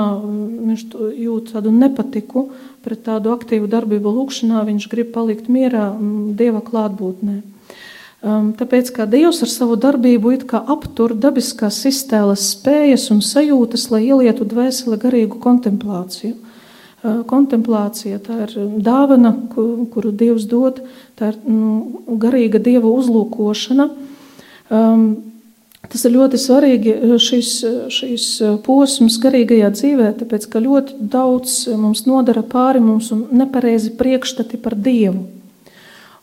viņš 0.70 0.86
jūt 1.26 1.50
tādu 1.56 1.74
nepatiku 1.74 2.46
pret 2.86 3.02
tādu 3.08 3.34
aktīvu 3.34 3.68
darbību 3.72 4.14
lūkšanā, 4.14 4.62
viņš 4.70 4.88
grib 4.94 5.10
palikt 5.16 5.50
mierā 5.52 5.90
Dieva 6.38 6.62
klātbūtnē. 6.64 7.40
Um, 8.24 8.54
tāpēc, 8.56 8.88
kā 8.96 9.04
Dievs 9.04 9.42
ar 9.44 9.50
savu 9.52 9.76
darbību 9.76 10.32
aptur 10.56 11.12
dabiskās 11.12 11.82
iztēles 11.90 12.46
spējas 12.54 13.10
un 13.12 13.20
sajūtas, 13.20 13.90
lai 13.92 14.06
ielietu 14.06 14.48
dvēseli 14.48 14.96
garīgu 15.02 15.42
kontemplāciju. 15.44 16.38
Uh, 17.04 17.20
kontemplācija 17.28 18.22
tā 18.24 18.46
ir 18.46 18.56
dāvana, 18.80 19.34
kuru 19.52 20.14
Dievs 20.16 20.48
dod, 20.48 20.80
tā 21.20 21.34
ir 21.34 21.42
nu, 21.44 22.16
garīga 22.16 22.64
Dieva 22.64 22.88
uzlūkošana. 22.88 23.90
Um, 24.72 25.06
tas 25.92 26.08
ir 26.08 26.16
ļoti 26.16 26.40
svarīgi 26.40 26.96
šis, 27.20 27.54
šis 27.92 28.32
posms 28.64 29.20
garīgajā 29.20 29.76
dzīvē, 29.76 30.16
tāpēc, 30.24 30.48
ka 30.48 30.64
ļoti 30.64 31.12
daudz 31.12 31.66
mums 31.76 32.08
nodara 32.08 32.48
pāri 32.48 32.80
mums 32.80 33.12
un 33.12 33.28
nepareizi 33.36 33.98
priekšstati 34.00 34.64
par 34.64 34.80
Dievu. 34.80 35.28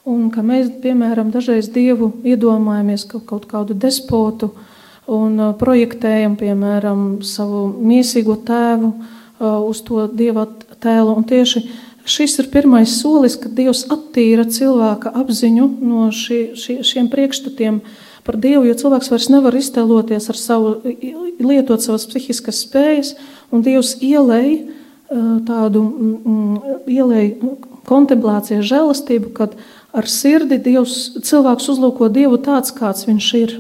Un 0.09 0.31
ka 0.33 0.41
mēs, 0.41 0.71
piemēram, 0.81 1.29
dažreiz 1.33 1.69
Dievu 1.73 2.15
iedomājamies 2.25 3.05
kā 3.09 3.19
kaut 3.21 3.45
kādu 3.51 3.77
despotu 3.77 4.55
un 5.11 5.37
uh, 5.37 5.51
projektējam, 5.61 6.39
piemēram, 6.41 7.21
savu 7.27 7.67
miesīgo 7.85 8.39
tēvu 8.49 8.95
uh, 8.95 9.61
uz 9.61 9.83
to 9.85 10.07
Dieva 10.09 10.47
tēlu. 10.81 11.19
Un 11.21 11.27
tieši 11.29 11.67
šis 12.09 12.39
ir 12.41 12.49
pirmais 12.53 12.95
solis, 12.97 13.37
kad 13.37 13.53
Dievs 13.59 13.85
attīra 13.93 14.47
cilvēka 14.49 15.13
apziņu 15.21 15.67
no 15.85 16.09
šī, 16.17 16.41
šī, 16.57 16.79
šiem 16.87 17.11
priekšstatiem 17.13 17.83
par 18.25 18.39
Dievu, 18.41 18.65
jo 18.71 18.77
cilvēks 18.81 19.11
vairs 19.13 19.29
nevar 19.33 19.57
iztēloties 19.59 20.31
ar 20.33 20.39
savu, 20.41 20.79
lietot 21.45 21.85
savas 21.85 22.09
psihiskas 22.09 22.63
spējas, 22.65 23.19
un 23.53 23.67
Dievs 23.67 23.99
ielēja 24.01 24.63
uh, 24.65 25.37
tādu, 25.45 25.85
mm, 25.85 26.17
mm, 26.25 26.79
ielēja 26.89 27.53
kontemplācija, 27.91 28.65
žēlastību, 28.65 29.35
kad 29.37 29.57
ar 29.97 30.07
sirdi 30.11 30.59
Dievs, 30.63 31.17
cilvēks 31.27 31.69
uzlūko 31.73 32.11
Dievu 32.13 32.39
tāds, 32.43 32.73
kāds 32.75 33.07
viņš 33.09 33.29
ir. 33.41 33.59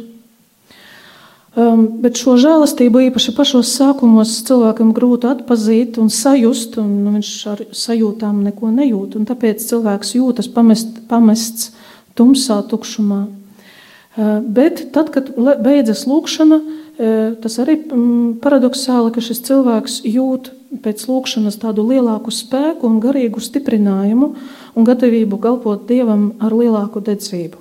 Um, 1.58 1.82
bet 1.98 2.14
šo 2.20 2.36
žēlastību 2.38 3.08
īpaši 3.08 3.32
pašos 3.34 3.72
sākumos 3.74 4.36
cilvēkam 4.46 4.92
grūti 4.94 5.26
atpazīt 5.32 5.98
un 5.98 6.06
sajust, 6.14 6.76
un 6.78 7.16
viņš 7.16 7.30
ar 7.50 7.62
sajūtām 7.74 8.44
neko 8.46 8.70
nejūt. 8.76 9.16
Tāpēc 9.26 9.64
cilvēks 9.66 10.14
jūtas 10.14 10.46
pamest, 10.54 11.00
pamests 11.10 11.72
tumsā, 12.14 12.60
tukšumā. 12.70 13.24
Uh, 13.26 14.38
bet 14.46 14.92
tad, 14.94 15.10
kad 15.10 15.34
beidzas 15.34 16.04
lūkšana, 16.06 16.60
uh, 16.62 17.18
tas 17.42 17.58
arī 17.58 17.80
mm, 17.82 18.38
paradoxāli, 18.44 19.10
ka 19.10 19.26
šis 19.26 19.42
cilvēks 19.50 20.00
jūt 20.06 20.52
pēc 20.84 21.02
lūkšanas 21.10 21.58
tādu 21.58 21.82
lielāku 21.90 22.30
spēku 22.30 22.86
un 22.86 23.02
garīgu 23.02 23.42
stiprinājumu 23.42 24.36
un 24.74 24.86
gatavību 24.86 25.38
kalpot 25.42 25.86
Dievam 25.88 26.30
ar 26.40 26.54
lielāku 26.54 27.02
dedzību. 27.04 27.58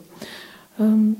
Um, 0.79 1.15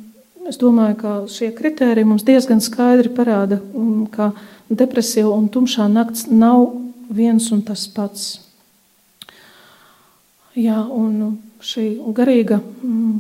es 0.50 0.60
domāju, 0.62 0.98
ka 1.02 1.16
šie 1.32 1.52
kriteriji 1.56 2.08
mums 2.08 2.26
diezgan 2.28 2.62
skaidri 2.64 3.12
parāda, 3.14 3.60
um, 3.74 4.06
ka 4.12 4.32
depresija 4.70 5.28
un 5.30 5.50
tumšā 5.52 5.90
nakts 5.92 6.28
nav 6.32 6.70
viens 7.10 7.50
un 7.52 7.64
tas 7.66 7.88
pats. 7.92 8.30
Jā, 10.58 10.82
un 10.84 11.40
šī 11.64 11.90
garīga 12.16 12.60
um, 12.60 13.20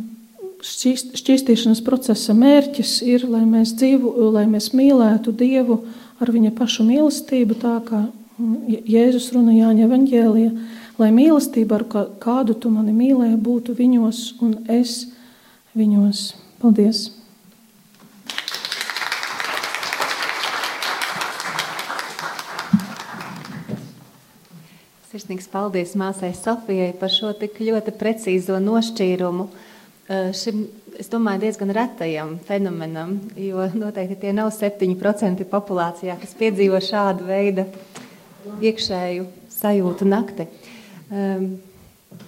šķīst, 0.66 1.16
šķīstīšanas 1.20 1.82
procesa 1.86 2.36
mērķis 2.38 3.00
ir, 3.08 3.26
lai 3.30 3.46
mēs 3.48 3.74
dzīvu, 3.80 4.14
lai 4.34 4.46
mēs 4.50 4.72
mīlētu 4.76 5.34
Dievu 5.36 5.82
ar 6.20 6.32
viņa 6.34 6.54
pašu 6.58 6.86
mīlestību, 6.88 7.58
tā 7.60 7.78
kā 7.88 8.06
Jēzus 8.40 9.32
runa 9.36 9.54
Jāņa 9.56 9.86
evaņģēlija, 9.88 10.52
lai 11.00 11.14
mīlestība, 11.16 11.80
ar 11.80 11.86
kādu 12.20 12.58
tu 12.60 12.72
mani 12.74 12.92
mīlēji, 12.96 13.40
būtu 13.40 13.76
viņos 13.78 14.20
un 14.44 14.60
es 14.72 15.06
viņos. 15.78 16.34
Paldies! 16.60 17.08
Sirsnīgs 25.10 25.48
paldies 25.50 25.96
māsai 25.98 26.30
Sofijai 26.38 26.92
par 27.00 27.10
šo 27.10 27.32
tik 27.34 27.58
ļoti 27.64 27.96
precīzo 27.98 28.60
nošķīrumu. 28.62 29.48
Šim, 30.38 30.62
es 31.02 31.10
domāju, 31.10 31.42
diezgan 31.48 31.74
retajam 31.74 32.36
fenomenam, 32.46 33.16
jo 33.38 33.66
noteikti 33.74 34.20
tie 34.22 34.34
nav 34.38 34.52
7% 34.54 35.48
populācijā, 35.50 36.18
kas 36.22 36.36
piedzīvo 36.38 36.82
šādu 36.82 37.26
veidu 37.30 37.66
iekšēju 38.62 39.26
sajūtu 39.54 40.08
nakti. 40.10 40.48
Um, 41.10 41.58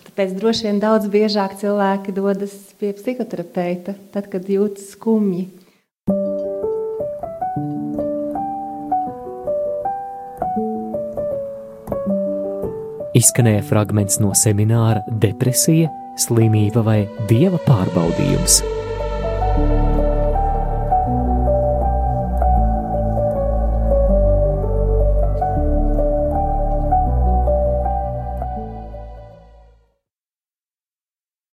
tāpēc 0.08 0.36
droši 0.40 0.68
vien 0.68 0.82
daudz 0.82 1.10
biežāk 1.12 1.58
cilvēki 1.62 2.16
dodas 2.18 2.56
pie 2.82 2.94
psihoterapeita, 2.98 3.94
tad, 4.14 4.30
kad 4.34 4.50
jūtas 4.50 4.94
skumji. 4.96 5.50
Izskanēja 13.22 13.62
fragments 13.68 14.22
no 14.24 14.32
semināra 14.38 15.04
Depresija, 15.22 15.92
slimība 16.18 16.82
vai 16.88 17.02
dieva 17.30 17.60
pārbaudījums. 17.68 18.62